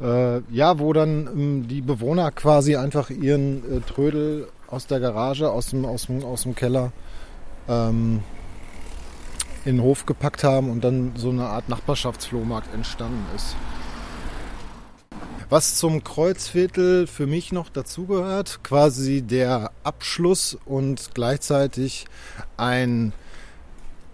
Äh, 0.00 0.40
ja, 0.50 0.78
wo 0.78 0.92
dann 0.92 1.26
ähm, 1.26 1.68
die 1.68 1.80
Bewohner 1.80 2.30
quasi 2.30 2.76
einfach 2.76 3.10
ihren 3.10 3.78
äh, 3.78 3.80
Trödel 3.80 4.48
aus 4.68 4.86
der 4.86 5.00
Garage, 5.00 5.50
aus 5.50 5.68
dem, 5.68 5.84
aus 5.84 6.06
dem, 6.06 6.24
aus 6.24 6.42
dem 6.42 6.54
Keller 6.54 6.92
ähm, 7.68 8.22
in 9.64 9.76
den 9.76 9.82
Hof 9.82 10.06
gepackt 10.06 10.44
haben 10.44 10.70
und 10.70 10.84
dann 10.84 11.12
so 11.16 11.30
eine 11.30 11.46
Art 11.46 11.68
Nachbarschaftsflohmarkt 11.68 12.72
entstanden 12.72 13.24
ist. 13.34 13.56
Was 15.50 15.76
zum 15.76 16.04
Kreuzviertel 16.04 17.06
für 17.06 17.26
mich 17.26 17.52
noch 17.52 17.70
dazugehört, 17.70 18.62
quasi 18.62 19.22
der 19.22 19.72
Abschluss 19.82 20.58
und 20.66 21.10
gleichzeitig 21.14 22.04
ein 22.56 23.14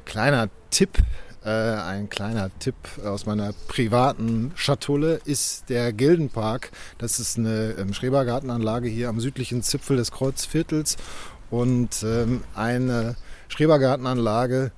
kleiner 0.04 0.48
Tipp, 0.70 0.98
äh, 1.44 1.50
ein 1.50 2.08
kleiner 2.08 2.50
Tipp 2.58 2.74
aus 3.04 3.26
meiner 3.26 3.52
privaten 3.68 4.52
Schatulle 4.54 5.20
ist 5.24 5.68
der 5.68 5.92
Gildenpark. 5.92 6.70
Das 6.98 7.20
ist 7.20 7.38
eine 7.38 7.74
ähm, 7.78 7.92
Schrebergartenanlage 7.92 8.88
hier 8.88 9.08
am 9.08 9.20
südlichen 9.20 9.62
Zipfel 9.62 9.96
des 9.96 10.10
Kreuzviertels 10.10 10.96
und 11.50 12.02
ähm, 12.02 12.42
eine 12.54 13.16
Schrebergartenanlage, 13.48 14.72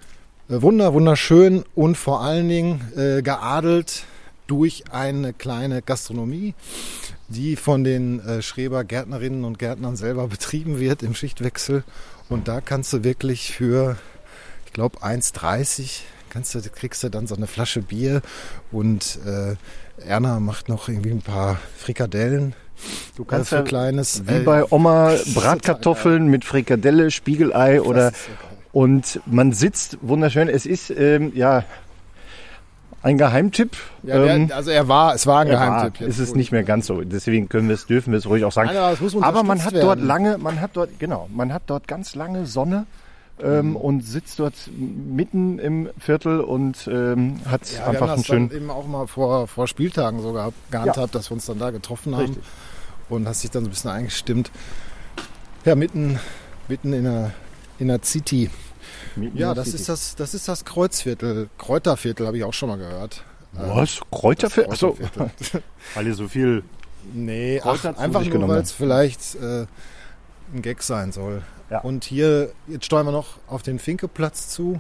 äh, 0.49 0.63
wunder, 0.63 0.93
wunderschön 0.93 1.65
und 1.75 1.97
vor 1.97 2.23
allen 2.23 2.49
Dingen 2.49 2.81
äh, 2.97 3.23
geadelt 3.23 4.05
durch 4.47 4.85
eine 4.91 5.33
kleine 5.33 5.83
Gastronomie, 5.83 6.55
die 7.29 7.57
von 7.57 7.85
den 7.85 8.21
äh, 8.21 8.43
Schreber 8.43 8.85
Gärtnerinnen 8.85 9.45
und 9.45 9.59
Gärtnern 9.59 9.97
selber 9.97 10.29
betrieben 10.29 10.79
wird 10.81 11.03
im 11.03 11.15
Schichtwechsel. 11.15 11.85
Und 12.29 12.49
da 12.49 12.61
kannst 12.61 12.93
du 12.93 13.05
wirklich 13.05 13.53
für, 13.53 13.97
ich 14.67 14.73
glaube, 14.73 14.99
1,30 14.99 16.01
kannst 16.37 16.55
du, 16.55 16.61
kriegst 16.61 17.03
du 17.03 17.09
dann 17.09 17.27
so 17.27 17.35
eine 17.35 17.47
Flasche 17.47 17.81
Bier 17.81 18.21
und 18.71 19.19
äh, 19.25 19.55
Erna 20.07 20.39
macht 20.39 20.69
noch 20.69 20.87
irgendwie 20.87 21.11
ein 21.11 21.23
paar 21.23 21.59
Frikadellen. 21.79 22.55
Du 23.17 23.25
kannst 23.25 23.53
äh, 23.53 23.57
für 23.57 23.63
ja 23.63 23.69
kleines. 23.69 24.29
Wie 24.29 24.41
bei 24.41 24.71
Oma 24.71 25.15
Bratkartoffeln 25.35 26.27
mit 26.27 26.45
Frikadelle, 26.45 27.11
Spiegelei 27.11 27.81
oder 27.81 28.13
und 28.73 29.19
man 29.25 29.53
sitzt 29.53 29.97
wunderschön. 30.03 30.51
Es 30.51 30.67
ist 30.67 30.91
ähm, 30.91 31.33
ja 31.35 31.65
ein 33.01 33.17
Geheimtipp. 33.17 33.75
Ja, 34.03 34.23
ähm, 34.27 34.51
also 34.55 34.71
er 34.71 34.89
war, 34.89 35.15
es 35.15 35.27
war 35.27 35.41
ein 35.41 35.49
Geheimtipp. 35.49 36.03
War, 36.03 36.07
ist 36.07 36.19
es 36.19 36.35
nicht 36.35 36.53
mehr 36.53 36.65
ganz 36.65 36.87
so. 36.87 37.01
Deswegen 37.01 37.49
können 37.49 37.69
wir 37.69 37.77
es, 37.77 37.87
dürfen 37.87 38.11
wir 38.13 38.19
es 38.19 38.29
ruhig 38.29 38.45
auch 38.45 38.53
sagen. 38.53 38.69
Nein, 38.75 38.77
aber, 38.77 39.27
aber 39.27 39.43
man 39.43 39.65
hat 39.65 39.73
werden. 39.73 39.87
dort 39.87 40.01
lange, 40.01 40.37
man 40.37 40.61
hat 40.61 40.73
dort, 40.75 40.99
genau, 40.99 41.31
man 41.33 41.55
hat 41.55 41.63
dort 41.69 41.89
ganz 41.89 42.15
lange 42.15 42.45
Sonne. 42.45 42.85
Ähm, 43.43 43.71
mhm. 43.71 43.77
und 43.77 44.01
sitzt 44.01 44.39
dort 44.39 44.55
mitten 44.75 45.59
im 45.59 45.91
Viertel 45.99 46.41
und 46.41 46.89
ähm, 46.91 47.41
hat 47.45 47.71
ja, 47.71 47.87
einfach 47.87 48.11
einen 48.13 48.25
schönen. 48.25 48.51
eben 48.51 48.71
auch 48.71 48.87
mal 48.87 49.07
vor, 49.07 49.47
vor 49.47 49.69
Spieltagen 49.69 50.23
sogar 50.23 50.55
gehandhabt, 50.71 50.97
ja. 51.15 51.19
dass 51.19 51.29
wir 51.31 51.35
uns 51.35 51.45
dann 51.45 51.59
da 51.59 51.71
getroffen 51.71 52.17
haben 52.17 52.23
Richtig. 52.23 52.45
und 53.11 53.29
hast 53.29 53.43
sich 53.43 53.51
dann 53.51 53.65
so 53.65 53.69
ein 53.69 53.73
bisschen 53.73 53.91
eingestimmt. 53.91 54.51
Ja, 55.67 55.75
mitten, 55.75 56.19
mitten 56.69 56.95
in 56.95 57.05
der, 57.05 57.33
in 57.79 57.89
der 57.89 58.01
City. 58.03 58.49
Ja, 59.35 59.53
das 59.53 59.69
ist 59.69 59.89
das, 59.89 60.15
das 60.15 60.33
ist 60.33 60.49
das 60.49 60.65
Kreuzviertel. 60.65 61.49
Kräuterviertel 61.59 62.27
habe 62.27 62.39
ich 62.39 62.45
auch 62.45 62.55
schon 62.55 62.69
mal 62.69 62.79
gehört. 62.79 63.23
Was? 63.53 64.01
Kräuterviertel? 64.11 64.73
Achso. 64.73 64.97
Weil 65.95 66.07
ihr 66.07 66.15
so 66.15 66.29
viel. 66.29 66.63
Nee, 67.13 67.61
ach, 67.63 67.85
einfach 67.85 68.25
nur, 68.25 68.49
weil 68.49 68.63
es 68.63 68.73
vielleicht 68.73 69.37
äh, 69.37 69.67
ein 70.53 70.63
Gag 70.63 70.83
sein 70.83 71.13
soll. 71.13 71.43
Ja. 71.71 71.81
Und 71.81 72.05
hier, 72.05 72.51
jetzt 72.69 72.85
steuern 72.85 73.07
wir 73.07 73.13
noch 73.13 73.39
auf 73.49 73.63
den 73.63 73.79
Finkeplatz 73.79 74.49
zu. 74.49 74.79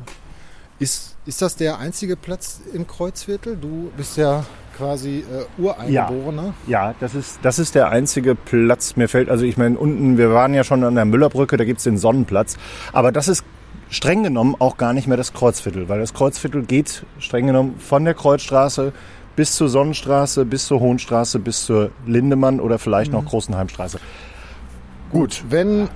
Ist, 0.78 1.16
ist 1.24 1.40
das 1.40 1.56
der 1.56 1.78
einzige 1.78 2.16
Platz 2.16 2.60
im 2.72 2.86
Kreuzviertel? 2.86 3.56
Du 3.56 3.90
bist 3.96 4.16
ja 4.16 4.44
quasi 4.76 5.24
äh, 5.30 5.60
Ureingeborener. 5.60 6.54
Ja, 6.66 6.90
ja, 6.90 6.94
das, 7.00 7.14
ist, 7.14 7.38
das 7.42 7.58
ist 7.58 7.74
der 7.74 7.88
einzige 7.88 8.34
Platz. 8.34 8.94
Mir 8.96 9.08
fällt, 9.08 9.30
also 9.30 9.44
ich 9.44 9.56
meine, 9.56 9.78
unten, 9.78 10.18
wir 10.18 10.32
waren 10.32 10.52
ja 10.52 10.64
schon 10.64 10.84
an 10.84 10.94
der 10.94 11.06
Müllerbrücke, 11.06 11.56
da 11.56 11.64
gibt 11.64 11.78
es 11.78 11.84
den 11.84 11.96
Sonnenplatz. 11.96 12.56
Aber 12.92 13.10
das 13.10 13.28
ist 13.28 13.44
streng 13.88 14.22
genommen 14.22 14.54
auch 14.58 14.76
gar 14.76 14.92
nicht 14.92 15.06
mehr 15.06 15.16
das 15.16 15.32
Kreuzviertel, 15.32 15.88
weil 15.88 16.00
das 16.00 16.12
Kreuzviertel 16.12 16.62
geht 16.64 17.04
streng 17.18 17.46
genommen 17.46 17.76
von 17.78 18.04
der 18.04 18.14
Kreuzstraße 18.14 18.92
bis 19.34 19.54
zur 19.54 19.68
Sonnenstraße, 19.68 20.44
bis 20.44 20.66
zur 20.66 20.80
Hohenstraße, 20.80 21.38
bis 21.38 21.66
zur 21.66 21.90
Lindemann 22.06 22.60
oder 22.60 22.78
vielleicht 22.78 23.12
mhm. 23.12 23.18
noch 23.18 23.26
Großenheimstraße. 23.26 23.98
Gut, 25.10 25.44
wenn 25.48 25.88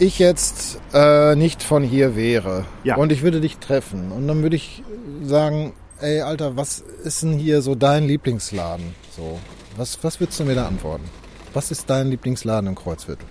ich 0.00 0.18
jetzt 0.18 0.80
äh, 0.92 1.36
nicht 1.36 1.62
von 1.62 1.82
hier 1.82 2.16
wäre 2.16 2.64
ja. 2.84 2.96
und 2.96 3.12
ich 3.12 3.22
würde 3.22 3.40
dich 3.40 3.58
treffen 3.58 4.12
und 4.12 4.26
dann 4.26 4.42
würde 4.42 4.56
ich 4.56 4.82
sagen, 5.22 5.74
ey 6.00 6.22
Alter, 6.22 6.56
was 6.56 6.82
ist 7.04 7.22
denn 7.22 7.34
hier 7.34 7.62
so 7.62 7.74
dein 7.74 8.06
Lieblingsladen? 8.06 8.94
So, 9.14 9.38
was, 9.76 10.02
was 10.02 10.18
würdest 10.18 10.40
du 10.40 10.44
mir 10.44 10.54
da 10.54 10.66
antworten? 10.66 11.04
Was 11.52 11.70
ist 11.70 11.90
dein 11.90 12.08
Lieblingsladen 12.08 12.68
im 12.68 12.74
Kreuzviertel? 12.74 13.26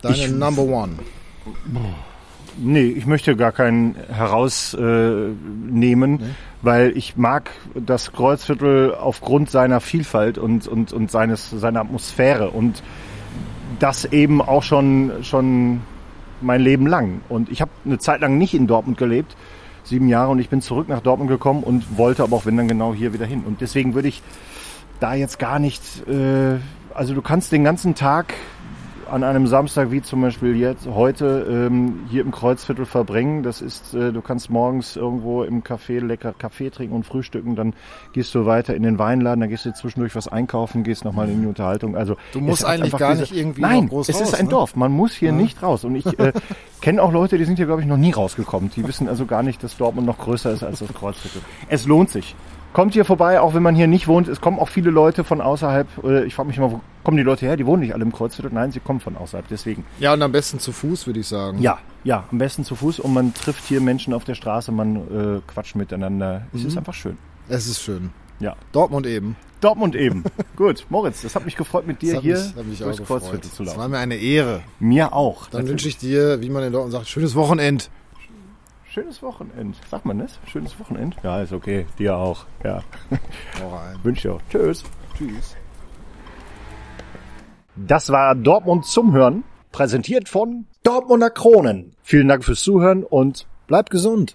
Deine 0.00 0.16
ich, 0.16 0.30
Number 0.30 0.62
One. 0.62 0.94
Nee, 2.56 2.86
ich 2.86 3.06
möchte 3.06 3.36
gar 3.36 3.52
keinen 3.52 3.96
herausnehmen, 3.96 6.20
äh, 6.20 6.22
nee. 6.22 6.30
weil 6.62 6.96
ich 6.96 7.16
mag 7.16 7.50
das 7.74 8.12
Kreuzviertel 8.12 8.94
aufgrund 8.94 9.50
seiner 9.50 9.80
Vielfalt 9.80 10.38
und, 10.38 10.68
und, 10.68 10.92
und 10.92 11.10
seines, 11.10 11.50
seiner 11.50 11.80
Atmosphäre 11.80 12.50
und 12.50 12.82
das 13.78 14.04
eben 14.06 14.40
auch 14.40 14.62
schon, 14.62 15.12
schon 15.22 15.80
mein 16.40 16.60
Leben 16.60 16.86
lang. 16.86 17.20
Und 17.28 17.50
ich 17.50 17.60
habe 17.60 17.70
eine 17.84 17.98
Zeit 17.98 18.20
lang 18.20 18.38
nicht 18.38 18.54
in 18.54 18.66
Dortmund 18.66 18.98
gelebt, 18.98 19.36
sieben 19.82 20.08
Jahre, 20.08 20.30
und 20.30 20.38
ich 20.38 20.48
bin 20.48 20.60
zurück 20.60 20.88
nach 20.88 21.00
Dortmund 21.00 21.30
gekommen 21.30 21.62
und 21.62 21.98
wollte 21.98 22.22
aber 22.22 22.36
auch 22.36 22.46
wenn 22.46 22.56
dann 22.56 22.68
genau 22.68 22.94
hier 22.94 23.12
wieder 23.12 23.26
hin. 23.26 23.42
Und 23.46 23.60
deswegen 23.60 23.94
würde 23.94 24.08
ich 24.08 24.22
da 25.00 25.14
jetzt 25.14 25.38
gar 25.38 25.58
nicht, 25.58 25.82
äh, 26.08 26.56
also 26.94 27.14
du 27.14 27.22
kannst 27.22 27.52
den 27.52 27.64
ganzen 27.64 27.94
Tag 27.94 28.34
an 29.10 29.24
einem 29.24 29.46
Samstag 29.46 29.90
wie 29.90 30.02
zum 30.02 30.20
Beispiel 30.22 30.56
jetzt 30.56 30.86
heute 30.86 31.46
ähm, 31.48 32.06
hier 32.10 32.22
im 32.22 32.30
Kreuzviertel 32.30 32.86
verbringen. 32.86 33.42
Das 33.42 33.60
ist, 33.60 33.94
äh, 33.94 34.12
du 34.12 34.20
kannst 34.20 34.50
morgens 34.50 34.96
irgendwo 34.96 35.42
im 35.42 35.62
Café 35.62 36.00
lecker 36.00 36.32
Kaffee 36.32 36.70
trinken 36.70 36.94
und 36.94 37.04
frühstücken, 37.04 37.56
dann 37.56 37.74
gehst 38.12 38.34
du 38.34 38.46
weiter 38.46 38.74
in 38.74 38.82
den 38.82 38.98
Weinladen, 38.98 39.40
dann 39.40 39.50
gehst 39.50 39.64
du 39.64 39.72
zwischendurch 39.72 40.14
was 40.14 40.28
einkaufen, 40.28 40.84
gehst 40.84 41.04
nochmal 41.04 41.28
in 41.28 41.40
die 41.40 41.46
Unterhaltung. 41.46 41.96
Also 41.96 42.16
du 42.32 42.40
musst 42.40 42.64
eigentlich 42.64 42.96
gar 42.96 43.10
diese, 43.12 43.22
nicht 43.22 43.36
irgendwie 43.36 43.62
Nein, 43.62 43.88
groß 43.88 44.08
es 44.08 44.16
raus, 44.16 44.28
ist 44.28 44.34
ein 44.34 44.46
ne? 44.46 44.50
Dorf. 44.50 44.76
Man 44.76 44.92
muss 44.92 45.12
hier 45.12 45.30
ja. 45.30 45.34
nicht 45.34 45.62
raus. 45.62 45.84
Und 45.84 45.96
ich 45.96 46.06
äh, 46.18 46.32
kenne 46.80 47.02
auch 47.02 47.12
Leute, 47.12 47.38
die 47.38 47.44
sind 47.44 47.56
hier 47.56 47.66
glaube 47.66 47.82
ich 47.82 47.86
noch 47.86 47.96
nie 47.96 48.12
rausgekommen. 48.12 48.70
Die 48.74 48.86
wissen 48.86 49.08
also 49.08 49.26
gar 49.26 49.42
nicht, 49.42 49.62
dass 49.62 49.76
Dortmund 49.76 50.06
noch 50.06 50.18
größer 50.18 50.52
ist 50.52 50.62
als 50.62 50.80
das 50.80 50.92
Kreuzviertel. 50.92 51.42
Es 51.68 51.86
lohnt 51.86 52.10
sich. 52.10 52.34
Kommt 52.74 52.92
hier 52.92 53.04
vorbei, 53.04 53.40
auch 53.40 53.54
wenn 53.54 53.62
man 53.62 53.76
hier 53.76 53.86
nicht 53.86 54.08
wohnt. 54.08 54.26
Es 54.26 54.40
kommen 54.40 54.58
auch 54.58 54.68
viele 54.68 54.90
Leute 54.90 55.22
von 55.22 55.40
außerhalb. 55.40 55.86
Ich 56.26 56.34
frage 56.34 56.48
mich 56.48 56.58
immer, 56.58 56.72
wo 56.72 56.80
kommen 57.04 57.16
die 57.16 57.22
Leute 57.22 57.46
her? 57.46 57.56
Die 57.56 57.66
wohnen 57.66 57.82
nicht 57.82 57.94
alle 57.94 58.02
im 58.02 58.12
Kreuzviertel. 58.12 58.52
Nein, 58.52 58.72
sie 58.72 58.80
kommen 58.80 58.98
von 58.98 59.16
außerhalb. 59.16 59.46
Deswegen. 59.46 59.86
Ja, 60.00 60.12
und 60.12 60.20
am 60.22 60.32
besten 60.32 60.58
zu 60.58 60.72
Fuß, 60.72 61.06
würde 61.06 61.20
ich 61.20 61.28
sagen. 61.28 61.62
Ja, 61.62 61.78
ja, 62.02 62.24
am 62.32 62.38
besten 62.38 62.64
zu 62.64 62.74
Fuß. 62.74 62.98
Und 62.98 63.14
man 63.14 63.32
trifft 63.32 63.62
hier 63.62 63.80
Menschen 63.80 64.12
auf 64.12 64.24
der 64.24 64.34
Straße, 64.34 64.72
man 64.72 64.96
äh, 64.96 65.40
quatscht 65.46 65.76
miteinander. 65.76 66.48
Es 66.52 66.62
mhm. 66.62 66.66
ist 66.66 66.76
einfach 66.76 66.94
schön. 66.94 67.16
Es 67.48 67.68
ist 67.68 67.80
schön. 67.80 68.10
Ja. 68.40 68.56
Dortmund 68.72 69.06
eben. 69.06 69.36
Dortmund 69.60 69.94
eben. 69.94 70.24
Gut, 70.56 70.84
Moritz, 70.88 71.22
das 71.22 71.36
hat 71.36 71.44
mich 71.44 71.54
gefreut, 71.54 71.86
mit 71.86 72.02
dir 72.02 72.20
hier 72.20 72.44
mich, 72.66 72.80
durchs 72.80 73.04
Kreuzviertel 73.04 73.52
zu 73.52 73.62
laufen. 73.62 73.76
Das 73.76 73.78
war 73.78 73.88
mir 73.88 73.98
eine 73.98 74.16
Ehre. 74.16 74.62
Mir 74.80 75.12
auch. 75.12 75.46
Dann 75.48 75.68
wünsche 75.68 75.86
ich 75.86 75.96
dir, 75.96 76.40
wie 76.40 76.50
man 76.50 76.64
in 76.64 76.72
Dortmund 76.72 76.92
sagt, 76.92 77.06
schönes 77.06 77.36
Wochenende. 77.36 77.84
Schönes 78.94 79.24
Wochenende. 79.24 79.76
Sagt 79.90 80.04
man 80.04 80.20
das? 80.20 80.38
Schönes 80.46 80.78
Wochenende? 80.78 81.16
Ja, 81.24 81.42
ist 81.42 81.52
okay. 81.52 81.84
Dir 81.98 82.16
auch. 82.16 82.46
Ja. 82.62 82.80
Wünsche 84.04 84.28
dir 84.28 84.34
auch. 84.34 84.40
Tschüss. 84.48 84.84
Tschüss. 85.18 85.56
Das 87.74 88.10
war 88.10 88.36
Dortmund 88.36 88.84
zum 88.84 89.12
Hören, 89.12 89.42
präsentiert 89.72 90.28
von 90.28 90.66
Dortmunder 90.84 91.30
Kronen. 91.30 91.96
Vielen 92.04 92.28
Dank 92.28 92.44
fürs 92.44 92.62
Zuhören 92.62 93.02
und 93.02 93.48
bleibt 93.66 93.90
gesund. 93.90 94.32